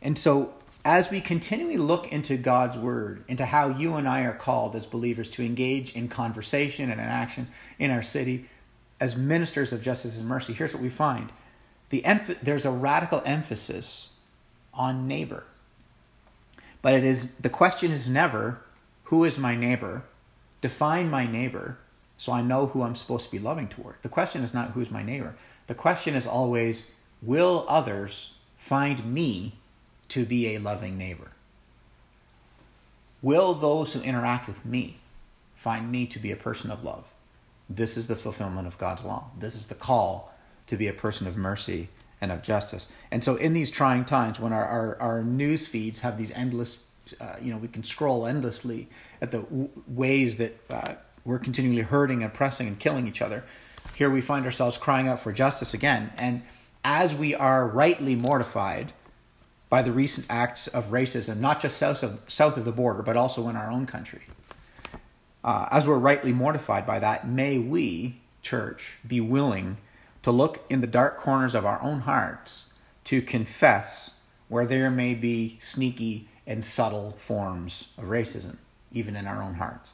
And 0.00 0.18
so 0.18 0.54
as 0.88 1.10
we 1.10 1.20
continually 1.20 1.76
look 1.76 2.10
into 2.10 2.38
God's 2.38 2.78
word, 2.78 3.22
into 3.28 3.44
how 3.44 3.68
you 3.68 3.96
and 3.96 4.08
I 4.08 4.20
are 4.22 4.32
called 4.32 4.74
as 4.74 4.86
believers 4.86 5.28
to 5.32 5.44
engage 5.44 5.94
in 5.94 6.08
conversation 6.08 6.90
and 6.90 6.98
in 6.98 7.06
action 7.06 7.48
in 7.78 7.90
our 7.90 8.02
city 8.02 8.48
as 8.98 9.14
ministers 9.14 9.70
of 9.70 9.82
justice 9.82 10.18
and 10.18 10.26
mercy, 10.26 10.54
here's 10.54 10.72
what 10.72 10.82
we 10.82 10.88
find. 10.88 11.30
The 11.90 12.00
emph- 12.06 12.38
there's 12.42 12.64
a 12.64 12.70
radical 12.70 13.20
emphasis 13.26 14.08
on 14.72 15.06
neighbor. 15.06 15.44
But 16.80 16.94
it 16.94 17.04
is 17.04 17.32
the 17.32 17.50
question 17.50 17.92
is 17.92 18.08
never 18.08 18.62
who 19.04 19.24
is 19.24 19.36
my 19.36 19.54
neighbor? 19.54 20.04
Define 20.62 21.10
my 21.10 21.26
neighbor 21.26 21.76
so 22.16 22.32
I 22.32 22.40
know 22.40 22.64
who 22.64 22.80
I'm 22.80 22.96
supposed 22.96 23.26
to 23.26 23.30
be 23.30 23.38
loving 23.38 23.68
toward. 23.68 23.96
The 24.00 24.08
question 24.08 24.42
is 24.42 24.54
not 24.54 24.70
who's 24.70 24.90
my 24.90 25.02
neighbor. 25.02 25.34
The 25.66 25.74
question 25.74 26.14
is 26.14 26.26
always 26.26 26.92
will 27.20 27.66
others 27.68 28.32
find 28.56 29.04
me 29.12 29.58
to 30.08 30.24
be 30.24 30.54
a 30.54 30.58
loving 30.58 30.96
neighbor? 30.96 31.32
Will 33.20 33.54
those 33.54 33.92
who 33.92 34.00
interact 34.00 34.46
with 34.46 34.64
me 34.64 34.98
find 35.54 35.90
me 35.90 36.06
to 36.06 36.18
be 36.18 36.30
a 36.30 36.36
person 36.36 36.70
of 36.70 36.84
love? 36.84 37.04
This 37.68 37.96
is 37.96 38.06
the 38.06 38.16
fulfillment 38.16 38.66
of 38.66 38.78
God's 38.78 39.04
law. 39.04 39.30
This 39.38 39.54
is 39.54 39.66
the 39.66 39.74
call 39.74 40.32
to 40.68 40.76
be 40.76 40.86
a 40.86 40.92
person 40.92 41.26
of 41.26 41.36
mercy 41.36 41.88
and 42.20 42.32
of 42.32 42.42
justice. 42.42 42.88
And 43.10 43.22
so, 43.22 43.36
in 43.36 43.52
these 43.52 43.70
trying 43.70 44.04
times, 44.04 44.40
when 44.40 44.52
our, 44.52 44.64
our, 44.64 45.00
our 45.00 45.22
news 45.22 45.66
feeds 45.66 46.00
have 46.00 46.16
these 46.16 46.30
endless, 46.32 46.80
uh, 47.20 47.36
you 47.40 47.52
know, 47.52 47.58
we 47.58 47.68
can 47.68 47.82
scroll 47.82 48.26
endlessly 48.26 48.88
at 49.20 49.30
the 49.30 49.40
w- 49.42 49.68
ways 49.86 50.36
that 50.36 50.58
uh, 50.70 50.94
we're 51.24 51.38
continually 51.38 51.82
hurting, 51.82 52.22
and 52.22 52.32
oppressing, 52.32 52.66
and 52.66 52.78
killing 52.78 53.06
each 53.06 53.20
other. 53.20 53.44
Here 53.94 54.10
we 54.10 54.20
find 54.20 54.44
ourselves 54.44 54.78
crying 54.78 55.08
out 55.08 55.20
for 55.20 55.32
justice 55.32 55.74
again. 55.74 56.12
And 56.18 56.42
as 56.84 57.14
we 57.14 57.34
are 57.34 57.66
rightly 57.66 58.14
mortified 58.14 58.92
by 59.68 59.82
the 59.82 59.92
recent 59.92 60.26
acts 60.30 60.66
of 60.66 60.86
racism, 60.86 61.38
not 61.38 61.60
just 61.60 61.76
south 61.76 62.02
of, 62.02 62.20
south 62.26 62.56
of 62.56 62.64
the 62.64 62.72
border, 62.72 63.02
but 63.02 63.16
also 63.16 63.48
in 63.48 63.56
our 63.56 63.70
own 63.70 63.86
country, 63.86 64.22
uh, 65.44 65.68
as 65.70 65.86
we're 65.86 65.98
rightly 65.98 66.32
mortified 66.32 66.86
by 66.86 66.98
that, 66.98 67.28
may 67.28 67.58
we, 67.58 68.20
church, 68.42 68.98
be 69.06 69.20
willing 69.20 69.76
to 70.22 70.30
look 70.30 70.64
in 70.68 70.80
the 70.80 70.86
dark 70.86 71.16
corners 71.16 71.54
of 71.54 71.64
our 71.64 71.80
own 71.82 72.00
hearts 72.00 72.66
to 73.04 73.22
confess 73.22 74.10
where 74.48 74.66
there 74.66 74.90
may 74.90 75.14
be 75.14 75.56
sneaky 75.60 76.28
and 76.46 76.64
subtle 76.64 77.14
forms 77.18 77.88
of 77.98 78.04
racism, 78.04 78.56
even 78.92 79.14
in 79.14 79.26
our 79.26 79.42
own 79.42 79.54
hearts. 79.54 79.92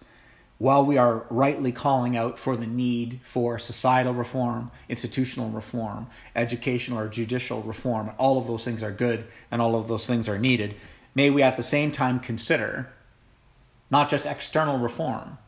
While 0.58 0.87
we 0.87 0.96
are 0.96 1.26
rightly 1.30 1.73
calling 1.73 2.16
out 2.16 2.38
for 2.38 2.56
the 2.56 2.66
need 2.66 3.20
for 3.25 3.58
societal 3.58 4.14
reform, 4.14 4.70
institutional 4.88 5.50
reform, 5.50 6.06
educational 6.37 7.00
or 7.00 7.08
judicial 7.08 7.62
reform, 7.62 8.12
all 8.18 8.38
of 8.38 8.46
those 8.46 8.64
things 8.64 8.82
are 8.82 8.92
good 8.92 9.26
and 9.50 9.61
all 9.61 9.75
of 9.75 9.88
those 9.88 10.06
things 10.06 10.28
are 10.28 10.38
needed, 10.38 10.76
may 11.14 11.28
we 11.28 11.42
at 11.42 11.56
the 11.56 11.62
same 11.62 11.90
time 11.90 12.20
consider 12.20 12.88
not 13.90 14.08
just 14.08 14.26
external 14.26 14.78
reform, 14.78 15.38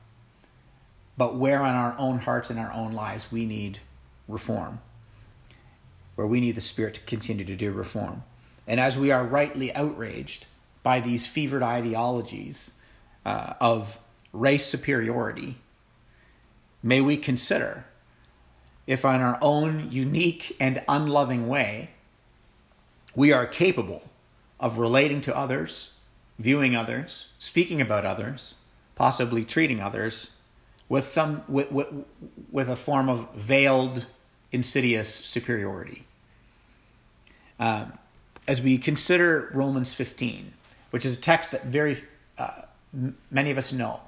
but 1.16 1.36
where 1.36 1.60
in 1.60 1.74
our 1.74 1.94
own 1.98 2.18
hearts 2.18 2.50
and 2.50 2.58
our 2.58 2.72
own 2.72 2.92
lives 2.92 3.32
we 3.32 3.46
need 3.46 3.78
reform, 4.28 4.80
where 6.16 6.26
we 6.26 6.40
need 6.40 6.56
the 6.56 6.60
Spirit 6.60 6.94
to 6.94 7.00
continue 7.02 7.44
to 7.44 7.56
do 7.56 7.72
reform. 7.72 8.22
And 8.66 8.80
as 8.80 8.98
we 8.98 9.12
are 9.12 9.24
rightly 9.24 9.74
outraged 9.74 10.46
by 10.82 11.00
these 11.00 11.26
fevered 11.26 11.62
ideologies 11.62 12.70
uh, 13.24 13.54
of 13.60 13.98
race 14.38 14.66
superiority, 14.66 15.58
may 16.82 17.00
we 17.00 17.16
consider 17.16 17.84
if, 18.86 19.04
in 19.04 19.20
our 19.20 19.38
own 19.42 19.90
unique 19.90 20.56
and 20.60 20.82
unloving 20.88 21.48
way, 21.48 21.90
we 23.14 23.32
are 23.32 23.46
capable 23.46 24.08
of 24.60 24.78
relating 24.78 25.20
to 25.22 25.36
others, 25.36 25.90
viewing 26.38 26.76
others, 26.76 27.28
speaking 27.38 27.80
about 27.80 28.04
others, 28.04 28.54
possibly 28.94 29.44
treating 29.44 29.80
others 29.80 30.30
with 30.88 31.10
some 31.10 31.42
with, 31.48 31.70
with, 31.72 31.88
with 32.50 32.68
a 32.68 32.76
form 32.76 33.08
of 33.08 33.34
veiled 33.34 34.06
insidious 34.52 35.12
superiority. 35.12 36.04
Um, 37.58 37.98
as 38.46 38.62
we 38.62 38.78
consider 38.78 39.50
Romans 39.52 39.92
15, 39.92 40.52
which 40.90 41.04
is 41.04 41.18
a 41.18 41.20
text 41.20 41.50
that 41.50 41.64
very 41.64 42.00
uh, 42.38 42.62
m- 42.94 43.16
many 43.30 43.50
of 43.50 43.58
us 43.58 43.72
know, 43.72 44.00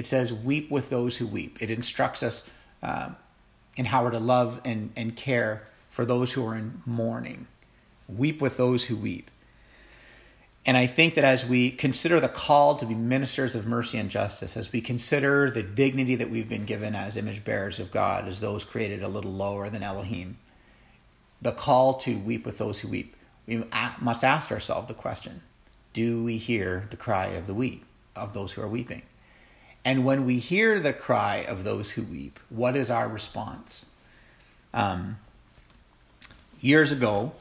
it 0.00 0.06
says, 0.06 0.32
"Weep 0.32 0.70
with 0.70 0.90
those 0.90 1.18
who 1.18 1.26
weep." 1.26 1.62
It 1.62 1.70
instructs 1.70 2.22
us 2.24 2.48
um, 2.82 3.16
in 3.76 3.84
how 3.84 4.02
we're 4.02 4.10
to 4.10 4.18
love 4.18 4.60
and, 4.64 4.90
and 4.96 5.14
care 5.14 5.62
for 5.90 6.04
those 6.04 6.32
who 6.32 6.46
are 6.46 6.56
in 6.56 6.82
mourning. 6.84 7.46
Weep 8.08 8.40
with 8.40 8.56
those 8.56 8.84
who 8.84 8.96
weep. 8.96 9.30
And 10.66 10.76
I 10.76 10.86
think 10.86 11.14
that 11.14 11.24
as 11.24 11.46
we 11.46 11.70
consider 11.70 12.20
the 12.20 12.28
call 12.28 12.76
to 12.76 12.86
be 12.86 12.94
ministers 12.94 13.54
of 13.54 13.66
mercy 13.66 13.98
and 13.98 14.10
justice, 14.10 14.56
as 14.56 14.72
we 14.72 14.80
consider 14.80 15.50
the 15.50 15.62
dignity 15.62 16.16
that 16.16 16.28
we've 16.28 16.48
been 16.48 16.66
given 16.66 16.94
as 16.94 17.16
image 17.16 17.44
bearers 17.44 17.78
of 17.78 17.90
God, 17.90 18.28
as 18.28 18.40
those 18.40 18.64
created 18.64 19.02
a 19.02 19.08
little 19.08 19.32
lower 19.32 19.70
than 19.70 19.82
Elohim, 19.82 20.36
the 21.40 21.52
call 21.52 21.94
to 21.94 22.18
weep 22.18 22.44
with 22.44 22.58
those 22.58 22.80
who 22.80 22.88
weep, 22.88 23.16
we 23.46 23.64
must 24.00 24.22
ask 24.22 24.52
ourselves 24.52 24.86
the 24.86 24.94
question 24.94 25.42
do 25.92 26.22
we 26.22 26.36
hear 26.36 26.86
the 26.90 26.96
cry 26.96 27.28
of 27.28 27.46
the 27.48 27.54
weep, 27.54 27.84
of 28.14 28.32
those 28.34 28.52
who 28.52 28.62
are 28.62 28.68
weeping? 28.68 29.02
And 29.84 30.04
when 30.04 30.24
we 30.24 30.38
hear 30.38 30.78
the 30.78 30.92
cry 30.92 31.38
of 31.38 31.64
those 31.64 31.92
who 31.92 32.02
weep, 32.02 32.38
what 32.48 32.76
is 32.76 32.90
our 32.90 33.08
response? 33.08 33.86
Um, 34.74 35.18
years 36.60 36.92
ago, 36.92 37.32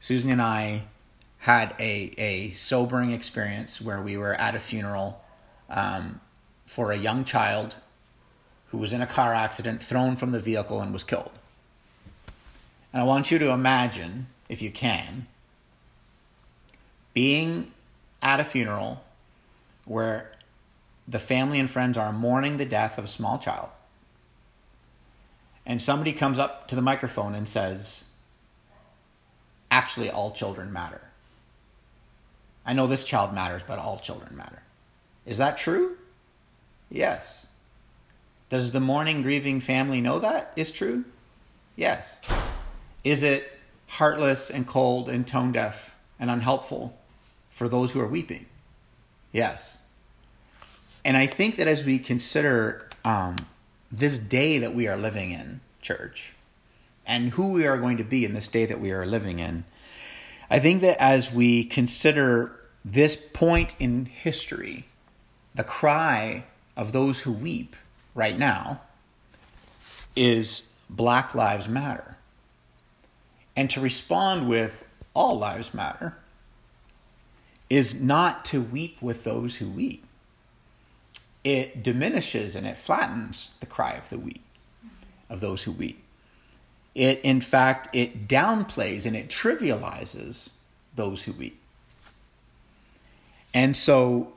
Susan 0.00 0.30
and 0.30 0.40
I 0.40 0.82
had 1.40 1.74
a, 1.78 2.14
a 2.18 2.50
sobering 2.50 3.12
experience 3.12 3.80
where 3.80 4.00
we 4.00 4.16
were 4.16 4.34
at 4.34 4.54
a 4.54 4.58
funeral 4.58 5.22
um, 5.68 6.20
for 6.66 6.90
a 6.90 6.96
young 6.96 7.24
child 7.24 7.76
who 8.68 8.78
was 8.78 8.92
in 8.92 9.00
a 9.00 9.06
car 9.06 9.32
accident, 9.32 9.82
thrown 9.82 10.16
from 10.16 10.30
the 10.30 10.40
vehicle, 10.40 10.80
and 10.80 10.92
was 10.92 11.04
killed. 11.04 11.30
And 12.92 13.00
I 13.00 13.04
want 13.04 13.30
you 13.30 13.38
to 13.38 13.50
imagine, 13.50 14.26
if 14.48 14.60
you 14.60 14.70
can, 14.70 15.26
being 17.14 17.72
at 18.22 18.40
a 18.40 18.44
funeral 18.44 19.02
where 19.84 20.32
the 21.08 21.18
family 21.18 21.58
and 21.58 21.70
friends 21.70 21.96
are 21.96 22.12
mourning 22.12 22.58
the 22.58 22.66
death 22.66 22.98
of 22.98 23.04
a 23.04 23.08
small 23.08 23.38
child. 23.38 23.70
And 25.64 25.80
somebody 25.80 26.12
comes 26.12 26.38
up 26.38 26.68
to 26.68 26.74
the 26.74 26.82
microphone 26.82 27.34
and 27.34 27.48
says, 27.48 28.04
Actually, 29.70 30.10
all 30.10 30.32
children 30.32 30.72
matter. 30.72 31.00
I 32.64 32.74
know 32.74 32.86
this 32.86 33.04
child 33.04 33.34
matters, 33.34 33.62
but 33.66 33.78
all 33.78 33.98
children 33.98 34.36
matter. 34.36 34.62
Is 35.24 35.38
that 35.38 35.56
true? 35.56 35.96
Yes. 36.90 37.46
Does 38.50 38.72
the 38.72 38.80
mourning, 38.80 39.22
grieving 39.22 39.60
family 39.60 40.00
know 40.00 40.18
that 40.18 40.52
is 40.56 40.70
true? 40.70 41.04
Yes. 41.76 42.16
Is 43.04 43.22
it 43.22 43.58
heartless 43.86 44.50
and 44.50 44.66
cold 44.66 45.08
and 45.08 45.26
tone 45.26 45.52
deaf 45.52 45.94
and 46.18 46.30
unhelpful 46.30 46.98
for 47.50 47.68
those 47.68 47.92
who 47.92 48.00
are 48.00 48.06
weeping? 48.06 48.46
Yes. 49.32 49.78
And 51.08 51.16
I 51.16 51.26
think 51.26 51.56
that 51.56 51.66
as 51.66 51.84
we 51.84 51.98
consider 51.98 52.86
um, 53.02 53.36
this 53.90 54.18
day 54.18 54.58
that 54.58 54.74
we 54.74 54.88
are 54.88 54.96
living 54.98 55.30
in, 55.32 55.62
church, 55.80 56.34
and 57.06 57.30
who 57.30 57.52
we 57.52 57.66
are 57.66 57.78
going 57.78 57.96
to 57.96 58.04
be 58.04 58.26
in 58.26 58.34
this 58.34 58.46
day 58.46 58.66
that 58.66 58.78
we 58.78 58.90
are 58.90 59.06
living 59.06 59.38
in, 59.38 59.64
I 60.50 60.58
think 60.58 60.82
that 60.82 61.00
as 61.00 61.32
we 61.32 61.64
consider 61.64 62.60
this 62.84 63.16
point 63.32 63.74
in 63.78 64.04
history, 64.04 64.84
the 65.54 65.64
cry 65.64 66.44
of 66.76 66.92
those 66.92 67.20
who 67.20 67.32
weep 67.32 67.74
right 68.14 68.38
now 68.38 68.82
is 70.14 70.68
Black 70.90 71.34
Lives 71.34 71.68
Matter. 71.68 72.18
And 73.56 73.70
to 73.70 73.80
respond 73.80 74.46
with 74.46 74.84
all 75.14 75.38
lives 75.38 75.72
matter 75.72 76.18
is 77.70 77.98
not 77.98 78.44
to 78.44 78.60
weep 78.60 79.00
with 79.00 79.24
those 79.24 79.56
who 79.56 79.70
weep. 79.70 80.04
It 81.44 81.82
diminishes 81.82 82.56
and 82.56 82.66
it 82.66 82.76
flattens 82.76 83.50
the 83.60 83.66
cry 83.66 83.92
of 83.92 84.08
the 84.10 84.18
weep, 84.18 84.44
of 85.30 85.40
those 85.40 85.62
who 85.62 85.72
weep. 85.72 86.02
It, 86.94 87.20
in 87.22 87.40
fact, 87.40 87.94
it 87.94 88.26
downplays 88.26 89.06
and 89.06 89.14
it 89.14 89.28
trivializes 89.28 90.50
those 90.94 91.22
who 91.22 91.32
weep. 91.32 91.60
And 93.54 93.76
so 93.76 94.32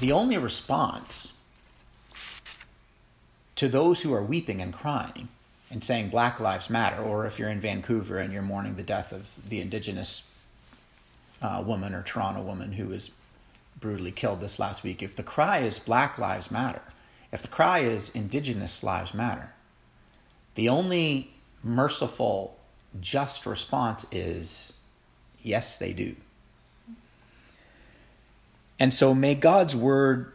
the 0.00 0.12
only 0.12 0.38
response 0.38 1.32
to 3.56 3.68
those 3.68 4.02
who 4.02 4.12
are 4.12 4.22
weeping 4.22 4.60
and 4.60 4.72
crying 4.72 5.28
and 5.70 5.84
saying 5.84 6.08
Black 6.08 6.40
Lives 6.40 6.68
Matter, 6.68 7.00
or 7.00 7.26
if 7.26 7.38
you're 7.38 7.48
in 7.48 7.60
Vancouver 7.60 8.18
and 8.18 8.32
you're 8.32 8.42
mourning 8.42 8.74
the 8.74 8.82
death 8.82 9.12
of 9.12 9.32
the 9.48 9.60
Indigenous 9.60 10.24
uh, 11.42 11.62
woman 11.64 11.94
or 11.94 12.02
Toronto 12.02 12.42
woman 12.42 12.72
who 12.72 12.86
was 12.86 13.12
brutally 13.80 14.12
killed 14.12 14.40
this 14.40 14.58
last 14.58 14.82
week, 14.84 15.02
if 15.02 15.16
the 15.16 15.22
cry 15.22 15.58
is 15.58 15.78
Black 15.78 16.18
Lives 16.18 16.50
Matter, 16.50 16.82
if 17.32 17.42
the 17.42 17.48
cry 17.48 17.80
is 17.80 18.10
Indigenous 18.10 18.82
Lives 18.82 19.14
Matter, 19.14 19.52
the 20.54 20.68
only 20.68 21.32
merciful, 21.62 22.58
just 23.00 23.46
response 23.46 24.04
is 24.12 24.72
Yes, 25.42 25.76
they 25.76 25.92
do. 25.92 26.16
And 28.78 28.92
so 28.92 29.14
may 29.14 29.34
God's 29.34 29.74
word 29.74 30.32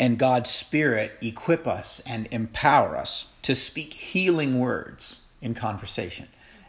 and 0.00 0.18
God's 0.18 0.50
spirit 0.50 1.12
equip 1.22 1.66
us 1.66 2.00
and 2.06 2.26
empower 2.30 2.96
us 2.96 3.26
to 3.42 3.54
speak 3.54 3.94
healing 3.94 4.58
words 4.58 5.20
in 5.40 5.54
conversation 5.54 6.28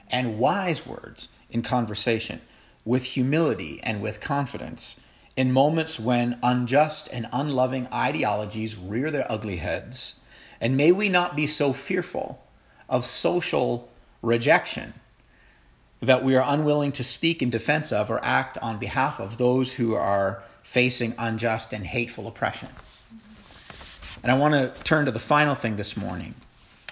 and 0.09 0.37
wise 0.37 0.85
words 0.85 1.29
in 1.49 1.61
conversation 1.61 2.41
with 2.83 3.03
humility 3.03 3.79
and 3.83 4.01
with 4.01 4.21
confidence 4.21 4.95
in 5.35 5.51
moments 5.51 5.99
when 5.99 6.39
unjust 6.41 7.09
and 7.11 7.27
unloving 7.31 7.87
ideologies 7.93 8.77
rear 8.77 9.11
their 9.11 9.29
ugly 9.31 9.57
heads. 9.57 10.15
And 10.61 10.77
may 10.77 10.91
we 10.91 11.09
not 11.09 11.35
be 11.35 11.45
so 11.45 11.73
fearful 11.73 12.41
of 12.87 13.05
social 13.05 13.89
rejection 14.21 14.93
that 16.01 16.23
we 16.23 16.35
are 16.35 16.53
unwilling 16.53 16.91
to 16.93 17.03
speak 17.03 17.41
in 17.41 17.49
defense 17.49 17.91
of 17.91 18.09
or 18.09 18.23
act 18.23 18.57
on 18.59 18.77
behalf 18.77 19.19
of 19.19 19.37
those 19.37 19.73
who 19.73 19.93
are 19.93 20.43
facing 20.63 21.13
unjust 21.17 21.73
and 21.73 21.85
hateful 21.85 22.27
oppression. 22.27 22.69
And 24.23 24.31
I 24.31 24.37
want 24.37 24.53
to 24.53 24.83
turn 24.83 25.05
to 25.05 25.11
the 25.11 25.19
final 25.19 25.55
thing 25.55 25.75
this 25.75 25.97
morning 25.97 26.35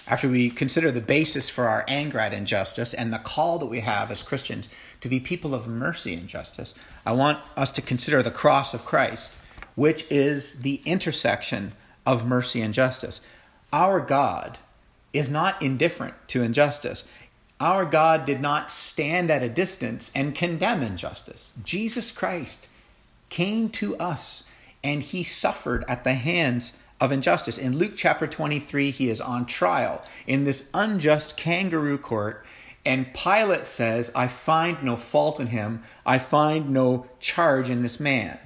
after 0.06 0.28
we 0.28 0.50
consider 0.50 0.90
the 0.90 1.00
basis 1.00 1.48
for 1.48 1.66
our 1.68 1.84
anger 1.88 2.18
at 2.18 2.34
injustice 2.34 2.92
and 2.92 3.12
the 3.12 3.18
call 3.18 3.58
that 3.58 3.66
we 3.66 3.80
have 3.80 4.10
as 4.10 4.22
Christians 4.22 4.68
to 5.00 5.08
be 5.08 5.18
people 5.18 5.54
of 5.54 5.66
mercy 5.66 6.14
and 6.14 6.28
justice, 6.28 6.74
I 7.06 7.12
want 7.12 7.38
us 7.56 7.72
to 7.72 7.82
consider 7.82 8.22
the 8.22 8.30
cross 8.30 8.74
of 8.74 8.84
Christ, 8.84 9.32
which 9.74 10.06
is 10.10 10.60
the 10.60 10.82
intersection 10.84 11.72
of 12.04 12.26
mercy 12.26 12.60
and 12.60 12.74
justice. 12.74 13.20
Our 13.72 14.00
God 14.00 14.58
is 15.12 15.30
not 15.30 15.60
indifferent 15.62 16.14
to 16.28 16.42
injustice. 16.42 17.06
Our 17.58 17.84
God 17.86 18.26
did 18.26 18.40
not 18.40 18.70
stand 18.70 19.30
at 19.30 19.42
a 19.42 19.48
distance 19.48 20.10
and 20.14 20.34
condemn 20.34 20.82
injustice. 20.82 21.52
Jesus 21.62 22.12
Christ 22.12 22.68
came 23.30 23.70
to 23.70 23.96
us 23.96 24.42
and 24.82 25.02
he 25.02 25.22
suffered 25.22 25.84
at 25.88 26.04
the 26.04 26.14
hands 26.14 26.74
of 27.04 27.12
injustice. 27.12 27.58
In 27.58 27.76
Luke 27.76 27.92
chapter 27.94 28.26
23, 28.26 28.90
he 28.90 29.08
is 29.08 29.20
on 29.20 29.46
trial 29.46 30.02
in 30.26 30.44
this 30.44 30.70
unjust 30.72 31.36
kangaroo 31.36 31.98
court, 31.98 32.44
and 32.84 33.12
Pilate 33.14 33.66
says, 33.66 34.10
I 34.14 34.26
find 34.26 34.82
no 34.82 34.96
fault 34.96 35.38
in 35.38 35.48
him, 35.48 35.82
I 36.04 36.18
find 36.18 36.70
no 36.70 37.06
charge 37.20 37.70
in 37.70 37.82
this 37.82 38.00
man. 38.00 38.38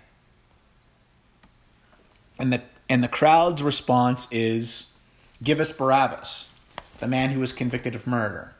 And 2.39 2.53
the, 2.53 2.63
and 2.89 3.03
the 3.03 3.09
crowd's 3.09 3.63
response 3.63 4.29
is, 4.31 4.87
Give 5.43 5.61
us 5.61 5.71
Barabbas, 5.71 6.47
the 6.99 7.07
man 7.07 7.31
who 7.31 7.41
was 7.41 7.53
convicted 7.53 7.95
of 7.95 8.07
murder. 8.07 8.55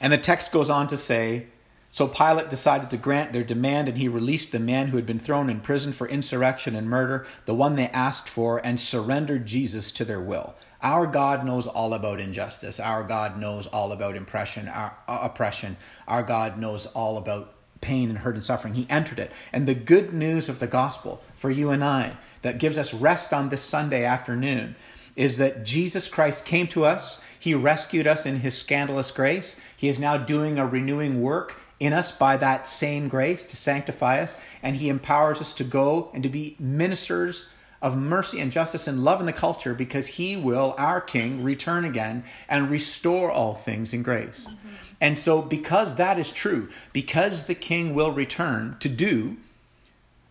And 0.00 0.12
the 0.12 0.18
text 0.18 0.50
goes 0.50 0.68
on 0.68 0.88
to 0.88 0.96
say, 0.96 1.46
so 1.94 2.08
Pilate 2.08 2.50
decided 2.50 2.90
to 2.90 2.96
grant 2.96 3.32
their 3.32 3.44
demand, 3.44 3.88
and 3.88 3.96
he 3.96 4.08
released 4.08 4.50
the 4.50 4.58
man 4.58 4.88
who 4.88 4.96
had 4.96 5.06
been 5.06 5.20
thrown 5.20 5.48
in 5.48 5.60
prison 5.60 5.92
for 5.92 6.08
insurrection 6.08 6.74
and 6.74 6.90
murder, 6.90 7.24
the 7.44 7.54
one 7.54 7.76
they 7.76 7.86
asked 7.90 8.28
for, 8.28 8.60
and 8.66 8.80
surrendered 8.80 9.46
Jesus 9.46 9.92
to 9.92 10.04
their 10.04 10.20
will. 10.20 10.56
Our 10.82 11.06
God 11.06 11.46
knows 11.46 11.68
all 11.68 11.94
about 11.94 12.18
injustice. 12.18 12.80
Our 12.80 13.04
God 13.04 13.38
knows 13.38 13.68
all 13.68 13.92
about 13.92 14.16
impression, 14.16 14.66
our, 14.66 14.96
uh, 15.06 15.20
oppression. 15.22 15.76
Our 16.08 16.24
God 16.24 16.58
knows 16.58 16.86
all 16.86 17.16
about 17.16 17.54
pain 17.80 18.08
and 18.08 18.18
hurt 18.18 18.34
and 18.34 18.42
suffering. 18.42 18.74
He 18.74 18.88
entered 18.90 19.20
it. 19.20 19.30
And 19.52 19.68
the 19.68 19.74
good 19.76 20.12
news 20.12 20.48
of 20.48 20.58
the 20.58 20.66
gospel 20.66 21.22
for 21.36 21.48
you 21.48 21.70
and 21.70 21.84
I 21.84 22.16
that 22.42 22.58
gives 22.58 22.76
us 22.76 22.92
rest 22.92 23.32
on 23.32 23.50
this 23.50 23.62
Sunday 23.62 24.04
afternoon 24.04 24.74
is 25.14 25.36
that 25.36 25.64
Jesus 25.64 26.08
Christ 26.08 26.44
came 26.44 26.66
to 26.68 26.84
us. 26.84 27.20
He 27.38 27.54
rescued 27.54 28.08
us 28.08 28.26
in 28.26 28.40
his 28.40 28.58
scandalous 28.58 29.12
grace. 29.12 29.54
He 29.76 29.86
is 29.86 30.00
now 30.00 30.16
doing 30.16 30.58
a 30.58 30.66
renewing 30.66 31.22
work 31.22 31.60
in 31.84 31.92
us 31.92 32.12
by 32.12 32.36
that 32.36 32.66
same 32.66 33.08
grace 33.08 33.44
to 33.44 33.56
sanctify 33.56 34.20
us, 34.20 34.36
and 34.62 34.76
He 34.76 34.88
empowers 34.88 35.40
us 35.40 35.52
to 35.54 35.64
go 35.64 36.10
and 36.14 36.22
to 36.22 36.28
be 36.28 36.56
ministers 36.58 37.48
of 37.82 37.96
mercy 37.96 38.40
and 38.40 38.50
justice 38.50 38.88
and 38.88 39.04
love 39.04 39.20
in 39.20 39.26
the 39.26 39.32
culture 39.32 39.74
because 39.74 40.06
He 40.06 40.36
will, 40.36 40.74
our 40.78 41.00
King, 41.00 41.44
return 41.44 41.84
again 41.84 42.24
and 42.48 42.70
restore 42.70 43.30
all 43.30 43.54
things 43.54 43.92
in 43.92 44.02
grace. 44.02 44.46
Mm-hmm. 44.46 44.68
And 45.00 45.18
so, 45.18 45.42
because 45.42 45.96
that 45.96 46.18
is 46.18 46.30
true, 46.30 46.70
because 46.92 47.44
the 47.44 47.54
King 47.54 47.94
will 47.94 48.12
return 48.12 48.76
to 48.80 48.88
do 48.88 49.36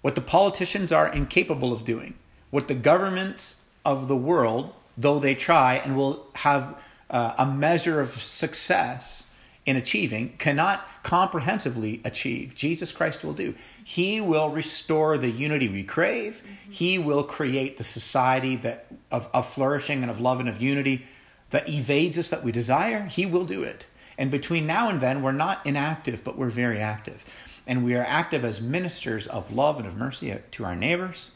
what 0.01 0.15
the 0.15 0.21
politicians 0.21 0.91
are 0.91 1.07
incapable 1.07 1.71
of 1.71 1.85
doing, 1.85 2.15
what 2.49 2.67
the 2.67 2.75
governments 2.75 3.57
of 3.85 4.07
the 4.07 4.17
world, 4.17 4.73
though 4.97 5.19
they 5.19 5.35
try 5.35 5.75
and 5.75 5.95
will 5.95 6.27
have 6.35 6.75
uh, 7.09 7.35
a 7.37 7.45
measure 7.45 8.01
of 8.01 8.09
success 8.09 9.25
in 9.65 9.75
achieving, 9.75 10.35
cannot 10.37 10.85
comprehensively 11.03 12.01
achieve. 12.03 12.53
Jesus 12.53 12.91
Christ 12.91 13.23
will 13.23 13.33
do. 13.33 13.55
He 13.83 14.19
will 14.19 14.49
restore 14.49 15.17
the 15.17 15.29
unity 15.29 15.69
we 15.69 15.83
crave. 15.83 16.43
Mm-hmm. 16.43 16.71
He 16.71 16.97
will 16.97 17.23
create 17.23 17.77
the 17.77 17.83
society 17.83 18.55
that 18.57 18.87
of, 19.09 19.29
of 19.33 19.47
flourishing 19.47 20.01
and 20.01 20.11
of 20.11 20.19
love 20.19 20.39
and 20.39 20.49
of 20.49 20.61
unity 20.61 21.05
that 21.51 21.69
evades 21.69 22.17
us 22.17 22.29
that 22.29 22.43
we 22.43 22.51
desire. 22.51 23.05
He 23.05 23.25
will 23.25 23.45
do 23.45 23.63
it. 23.63 23.85
And 24.17 24.29
between 24.29 24.67
now 24.67 24.89
and 24.89 24.99
then, 24.99 25.21
we're 25.21 25.31
not 25.31 25.65
inactive, 25.65 26.23
but 26.23 26.37
we're 26.37 26.49
very 26.49 26.79
active. 26.79 27.23
And 27.65 27.85
we 27.85 27.95
are 27.95 28.03
active 28.03 28.43
as 28.43 28.59
ministers 28.59 29.27
of 29.27 29.51
love 29.53 29.77
and 29.77 29.87
of 29.87 29.95
mercy 29.95 30.37
to 30.51 30.65
our 30.65 30.75
neighbors 30.75 31.31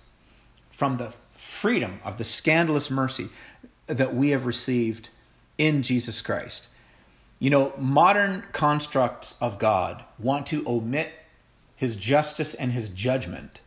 from 0.71 0.97
the 0.97 1.13
freedom 1.33 1.99
of 2.03 2.17
the 2.17 2.23
scandalous 2.23 2.91
mercy 2.91 3.29
that 3.87 4.13
we 4.13 4.31
have 4.31 4.45
received 4.45 5.09
in 5.57 5.81
Jesus 5.81 6.21
Christ. 6.21 6.67
You 7.39 7.49
know, 7.51 7.73
modern 7.77 8.43
constructs 8.51 9.35
of 9.39 9.59
God 9.59 10.03
want 10.17 10.47
to 10.47 10.67
omit 10.67 11.11
his 11.75 11.95
justice 11.95 12.55
and 12.55 12.71
his 12.71 12.89
judgment, 12.89 13.61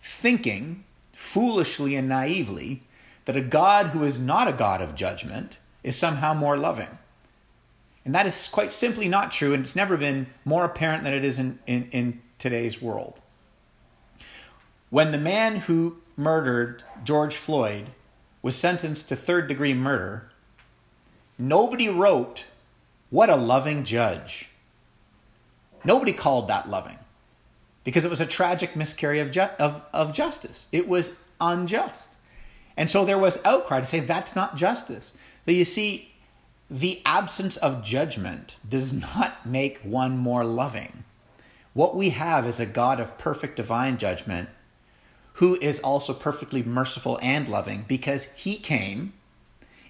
thinking 0.00 0.84
foolishly 1.12 1.96
and 1.96 2.08
naively 2.08 2.84
that 3.24 3.36
a 3.36 3.40
God 3.40 3.86
who 3.86 4.04
is 4.04 4.20
not 4.20 4.46
a 4.46 4.52
God 4.52 4.80
of 4.80 4.94
judgment 4.94 5.58
is 5.82 5.96
somehow 5.96 6.34
more 6.34 6.56
loving. 6.56 6.98
And 8.04 8.14
that 8.14 8.26
is 8.26 8.46
quite 8.46 8.72
simply 8.72 9.08
not 9.08 9.32
true, 9.32 9.52
and 9.52 9.64
it's 9.64 9.74
never 9.74 9.96
been 9.96 10.28
more 10.44 10.64
apparent 10.64 11.02
than 11.02 11.12
it 11.12 11.24
is 11.24 11.40
in, 11.40 11.58
in, 11.66 11.88
in 11.90 12.22
today's 12.38 12.80
world. 12.80 13.20
When 14.90 15.10
the 15.10 15.18
man 15.18 15.56
who 15.56 15.96
murdered 16.16 16.84
George 17.02 17.34
Floyd 17.34 17.86
was 18.42 18.54
sentenced 18.54 19.08
to 19.08 19.16
third 19.16 19.48
degree 19.48 19.74
murder, 19.74 20.30
nobody 21.36 21.88
wrote 21.88 22.44
what 23.10 23.30
a 23.30 23.36
loving 23.36 23.84
judge. 23.84 24.48
Nobody 25.84 26.12
called 26.12 26.48
that 26.48 26.68
loving 26.68 26.98
because 27.84 28.04
it 28.04 28.10
was 28.10 28.20
a 28.20 28.26
tragic 28.26 28.74
miscarriage 28.74 29.26
of, 29.26 29.30
ju- 29.30 29.54
of, 29.58 29.82
of 29.92 30.12
justice. 30.12 30.66
It 30.72 30.88
was 30.88 31.12
unjust. 31.40 32.10
And 32.76 32.90
so 32.90 33.04
there 33.04 33.18
was 33.18 33.42
outcry 33.44 33.80
to 33.80 33.86
say 33.86 34.00
that's 34.00 34.34
not 34.34 34.56
justice. 34.56 35.12
So 35.44 35.52
you 35.52 35.64
see, 35.64 36.12
the 36.68 37.00
absence 37.06 37.56
of 37.56 37.82
judgment 37.82 38.56
does 38.68 38.92
not 38.92 39.46
make 39.46 39.78
one 39.78 40.18
more 40.18 40.44
loving. 40.44 41.04
What 41.72 41.94
we 41.94 42.10
have 42.10 42.46
is 42.46 42.58
a 42.58 42.66
God 42.66 42.98
of 42.98 43.18
perfect 43.18 43.56
divine 43.56 43.98
judgment 43.98 44.48
who 45.34 45.56
is 45.60 45.78
also 45.80 46.12
perfectly 46.12 46.62
merciful 46.62 47.18
and 47.22 47.46
loving 47.46 47.84
because 47.86 48.24
he 48.32 48.56
came 48.56 49.12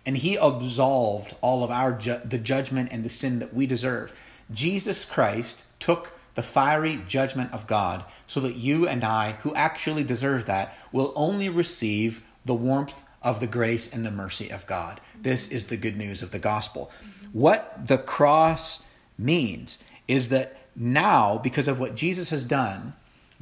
and 0.06 0.16
he 0.16 0.36
absolved 0.36 1.34
all 1.42 1.64
of 1.64 1.70
our 1.70 1.92
ju- 1.92 2.20
the 2.24 2.38
judgment 2.38 2.88
and 2.92 3.04
the 3.04 3.08
sin 3.08 3.40
that 3.40 3.52
we 3.52 3.66
deserve. 3.66 4.12
Jesus 4.52 5.04
Christ 5.04 5.64
took 5.80 6.12
the 6.36 6.42
fiery 6.42 7.00
judgment 7.08 7.52
of 7.52 7.66
God 7.66 8.04
so 8.26 8.40
that 8.40 8.54
you 8.54 8.86
and 8.86 9.02
I, 9.02 9.32
who 9.40 9.54
actually 9.54 10.04
deserve 10.04 10.46
that, 10.46 10.76
will 10.92 11.12
only 11.16 11.48
receive 11.48 12.24
the 12.44 12.54
warmth 12.54 13.02
of 13.22 13.40
the 13.40 13.46
grace 13.46 13.92
and 13.92 14.06
the 14.06 14.10
mercy 14.10 14.50
of 14.50 14.66
God. 14.66 15.00
This 15.20 15.48
is 15.48 15.64
the 15.64 15.76
good 15.76 15.96
news 15.96 16.22
of 16.22 16.30
the 16.30 16.38
gospel. 16.38 16.92
Mm-hmm. 16.92 17.38
What 17.38 17.88
the 17.88 17.98
cross 17.98 18.84
means 19.18 19.82
is 20.06 20.28
that 20.28 20.56
now, 20.76 21.38
because 21.38 21.68
of 21.68 21.80
what 21.80 21.96
Jesus 21.96 22.30
has 22.30 22.44
done, 22.44 22.94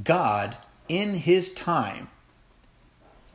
God, 0.02 0.56
in 0.88 1.14
his 1.14 1.52
time, 1.52 2.08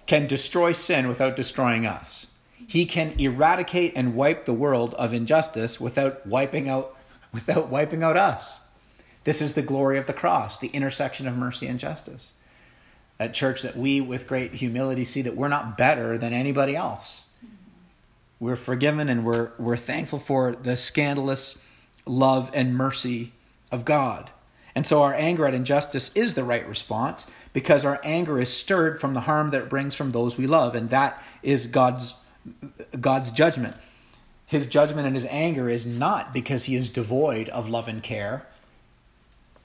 can 0.07 0.25
destroy 0.25 0.71
sin 0.71 1.07
without 1.07 1.35
destroying 1.35 1.85
us. 1.85 2.27
He 2.67 2.85
can 2.85 3.15
eradicate 3.19 3.93
and 3.95 4.15
wipe 4.15 4.45
the 4.45 4.53
world 4.53 4.93
of 4.95 5.13
injustice 5.13 5.79
without 5.79 6.25
wiping 6.25 6.69
out 6.69 6.95
without 7.33 7.69
wiping 7.69 8.03
out 8.03 8.17
us. 8.17 8.59
This 9.23 9.41
is 9.41 9.53
the 9.53 9.61
glory 9.61 9.97
of 9.97 10.07
the 10.07 10.13
cross, 10.13 10.57
the 10.57 10.69
intersection 10.69 11.27
of 11.27 11.37
mercy 11.37 11.67
and 11.67 11.79
justice. 11.79 12.31
At 13.19 13.33
church 13.33 13.61
that 13.61 13.75
we 13.75 14.01
with 14.01 14.27
great 14.27 14.53
humility 14.53 15.03
see 15.03 15.21
that 15.21 15.35
we're 15.35 15.49
not 15.49 15.77
better 15.77 16.17
than 16.17 16.33
anybody 16.33 16.75
else. 16.75 17.25
We're 18.39 18.55
forgiven 18.55 19.09
and 19.09 19.25
we're 19.25 19.51
we're 19.59 19.77
thankful 19.77 20.19
for 20.19 20.53
the 20.53 20.75
scandalous 20.75 21.57
love 22.05 22.49
and 22.53 22.75
mercy 22.75 23.33
of 23.71 23.85
God. 23.85 24.31
And 24.75 24.85
so 24.85 25.03
our 25.03 25.13
anger 25.13 25.45
at 25.45 25.53
injustice 25.53 26.11
is 26.15 26.35
the 26.35 26.43
right 26.43 26.67
response 26.67 27.29
because 27.53 27.83
our 27.83 27.99
anger 28.03 28.39
is 28.39 28.51
stirred 28.51 29.01
from 29.01 29.13
the 29.13 29.21
harm 29.21 29.51
that 29.51 29.63
it 29.63 29.69
brings 29.69 29.95
from 29.95 30.11
those 30.11 30.37
we 30.37 30.47
love 30.47 30.75
and 30.75 30.89
that 30.89 31.21
is 31.43 31.67
God's 31.67 32.13
God's 32.99 33.31
judgment. 33.31 33.75
His 34.45 34.67
judgment 34.67 35.05
and 35.05 35.15
his 35.15 35.27
anger 35.29 35.69
is 35.69 35.85
not 35.85 36.33
because 36.33 36.65
he 36.65 36.75
is 36.75 36.89
devoid 36.89 37.49
of 37.49 37.69
love 37.69 37.87
and 37.87 38.01
care. 38.01 38.47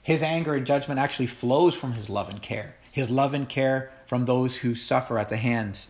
His 0.03 0.21
anger 0.21 0.53
and 0.53 0.65
judgment 0.65 0.99
actually 0.99 1.25
flows 1.25 1.73
from 1.73 1.93
his 1.93 2.09
love 2.09 2.29
and 2.29 2.41
care. 2.41 2.75
His 2.91 3.09
love 3.09 3.33
and 3.33 3.49
care 3.49 3.91
from 4.05 4.25
those 4.25 4.57
who 4.57 4.75
suffer 4.75 5.17
at 5.17 5.29
the 5.29 5.37
hands 5.37 5.87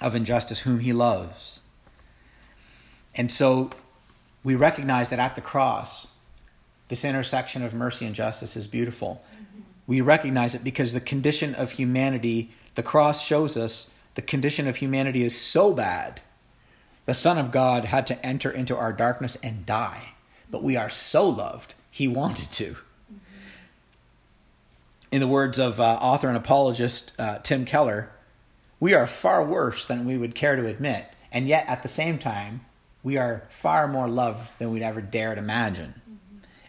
of 0.00 0.14
injustice, 0.14 0.60
whom 0.60 0.80
he 0.80 0.92
loves. 0.92 1.60
And 3.14 3.30
so 3.30 3.70
we 4.42 4.56
recognize 4.56 5.10
that 5.10 5.18
at 5.18 5.36
the 5.36 5.40
cross, 5.40 6.08
this 6.88 7.04
intersection 7.04 7.62
of 7.62 7.74
mercy 7.74 8.06
and 8.06 8.14
justice 8.14 8.56
is 8.56 8.66
beautiful. 8.66 9.22
We 9.86 10.00
recognize 10.00 10.54
it 10.54 10.64
because 10.64 10.92
the 10.92 11.00
condition 11.00 11.54
of 11.54 11.72
humanity, 11.72 12.50
the 12.74 12.82
cross 12.82 13.24
shows 13.24 13.56
us 13.56 13.90
the 14.16 14.22
condition 14.22 14.66
of 14.66 14.76
humanity 14.76 15.22
is 15.22 15.40
so 15.40 15.72
bad, 15.72 16.20
the 17.06 17.14
Son 17.14 17.38
of 17.38 17.50
God 17.50 17.86
had 17.86 18.06
to 18.08 18.26
enter 18.26 18.50
into 18.50 18.76
our 18.76 18.92
darkness 18.92 19.36
and 19.42 19.66
die. 19.66 20.14
But 20.50 20.62
we 20.62 20.76
are 20.76 20.90
so 20.90 21.28
loved, 21.28 21.74
he 21.90 22.08
wanted 22.08 22.50
to. 22.52 22.76
In 25.12 25.20
the 25.20 25.26
words 25.26 25.58
of 25.58 25.80
uh, 25.80 25.98
author 26.00 26.28
and 26.28 26.36
apologist 26.36 27.12
uh, 27.18 27.38
Tim 27.38 27.64
Keller, 27.64 28.10
we 28.78 28.94
are 28.94 29.06
far 29.06 29.44
worse 29.44 29.84
than 29.84 30.06
we 30.06 30.16
would 30.16 30.34
care 30.34 30.56
to 30.56 30.66
admit, 30.66 31.06
and 31.32 31.48
yet 31.48 31.66
at 31.68 31.82
the 31.82 31.88
same 31.88 32.18
time, 32.18 32.64
we 33.02 33.16
are 33.16 33.46
far 33.50 33.88
more 33.88 34.08
loved 34.08 34.58
than 34.58 34.70
we'd 34.70 34.82
ever 34.82 35.00
dared 35.00 35.38
imagine. 35.38 36.00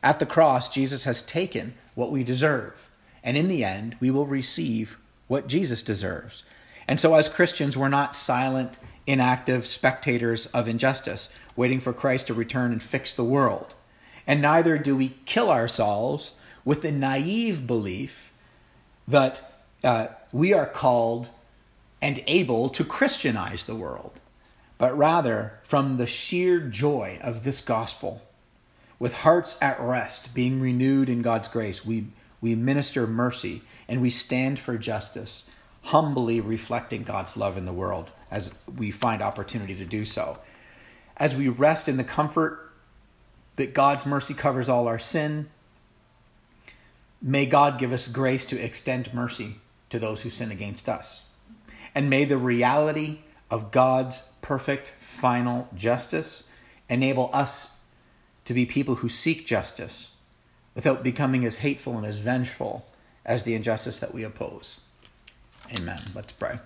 At 0.02 0.20
the 0.20 0.26
cross, 0.26 0.70
Jesus 0.70 1.04
has 1.04 1.22
taken 1.22 1.76
what 1.94 2.12
we 2.12 2.24
deserve, 2.24 2.90
and 3.24 3.38
in 3.38 3.48
the 3.48 3.64
end, 3.64 3.96
we 4.00 4.10
will 4.10 4.26
receive 4.26 4.98
what 5.28 5.48
Jesus 5.48 5.84
deserves. 5.84 6.44
And 6.88 7.00
so, 7.00 7.14
as 7.16 7.30
Christians, 7.30 7.78
we're 7.78 7.90
not 7.90 8.16
silent, 8.16 8.80
inactive 9.12 9.66
spectators 9.66 10.46
of 10.48 10.70
injustice, 10.70 11.28
waiting 11.58 11.82
for 11.82 11.92
Christ 11.92 12.28
to 12.28 12.34
return 12.34 12.72
and 12.72 12.82
fix 12.82 13.14
the 13.14 13.26
world. 13.26 13.76
And 14.26 14.42
neither 14.42 14.78
do 14.78 14.96
we 14.96 15.18
kill 15.26 15.52
ourselves 15.52 16.32
with 16.64 16.82
the 16.82 16.94
naive 16.94 17.68
belief 17.68 18.32
that 19.06 19.66
uh, 19.84 20.08
we 20.32 20.54
are 20.54 20.66
called 20.66 21.28
and 22.02 22.24
able 22.26 22.70
to 22.70 22.86
Christianize 22.86 23.66
the 23.66 23.76
world, 23.76 24.22
but 24.78 24.98
rather 24.98 25.60
from 25.66 25.98
the 25.98 26.08
sheer 26.08 26.62
joy 26.62 27.20
of 27.22 27.44
this 27.44 27.60
gospel. 27.60 28.22
With 28.98 29.14
hearts 29.16 29.58
at 29.62 29.80
rest, 29.82 30.34
being 30.34 30.62
renewed 30.62 31.10
in 31.10 31.22
God's 31.22 31.50
grace, 31.50 31.84
we, 31.86 32.08
we 32.40 32.56
minister 32.56 33.06
mercy 33.06 33.62
and 33.90 34.02
we 34.02 34.10
stand 34.10 34.58
for 34.58 34.78
justice, 34.78 35.44
humbly 35.82 36.40
reflecting 36.40 37.04
God's 37.04 37.36
love 37.36 37.58
in 37.58 37.66
the 37.66 37.74
world 37.74 38.10
as 38.32 38.50
we 38.78 38.90
find 38.90 39.22
opportunity 39.22 39.76
to 39.76 39.86
do 39.86 40.06
so. 40.06 40.38
As 41.18 41.36
we 41.36 41.50
rest 41.50 41.88
in 41.88 41.98
the 41.98 42.04
comfort 42.04 42.72
that 43.58 43.74
God's 43.74 44.06
mercy 44.06 44.34
covers 44.34 44.70
all 44.70 44.88
our 44.88 44.98
sin, 44.98 45.50
may 47.22 47.46
God 47.46 47.78
give 47.78 47.92
us 47.92 48.08
grace 48.08 48.46
to 48.46 48.60
extend 48.60 49.14
mercy 49.14 49.58
to 49.90 50.00
those 50.00 50.22
who 50.22 50.30
sin 50.30 50.50
against 50.50 50.88
us. 50.88 51.24
And 51.94 52.10
may 52.10 52.26
the 52.26 52.38
reality 52.38 53.20
of 53.52 53.72
God's 53.72 54.30
perfect 54.42 54.94
final 55.00 55.68
justice 55.76 56.46
enable 56.90 57.30
us 57.34 57.76
to 58.46 58.54
be 58.54 58.66
people 58.66 58.96
who 58.96 59.10
seek 59.10 59.46
justice 59.46 60.12
without 60.74 61.04
becoming 61.04 61.46
as 61.46 61.56
hateful 61.56 61.98
and 61.98 62.06
as 62.06 62.18
vengeful 62.18 62.86
as 63.26 63.44
the 63.44 63.54
injustice 63.54 64.00
that 64.00 64.14
we 64.14 64.24
oppose. 64.24 64.80
Amen. 65.78 66.00
Let's 66.16 66.34
pray. 66.34 66.60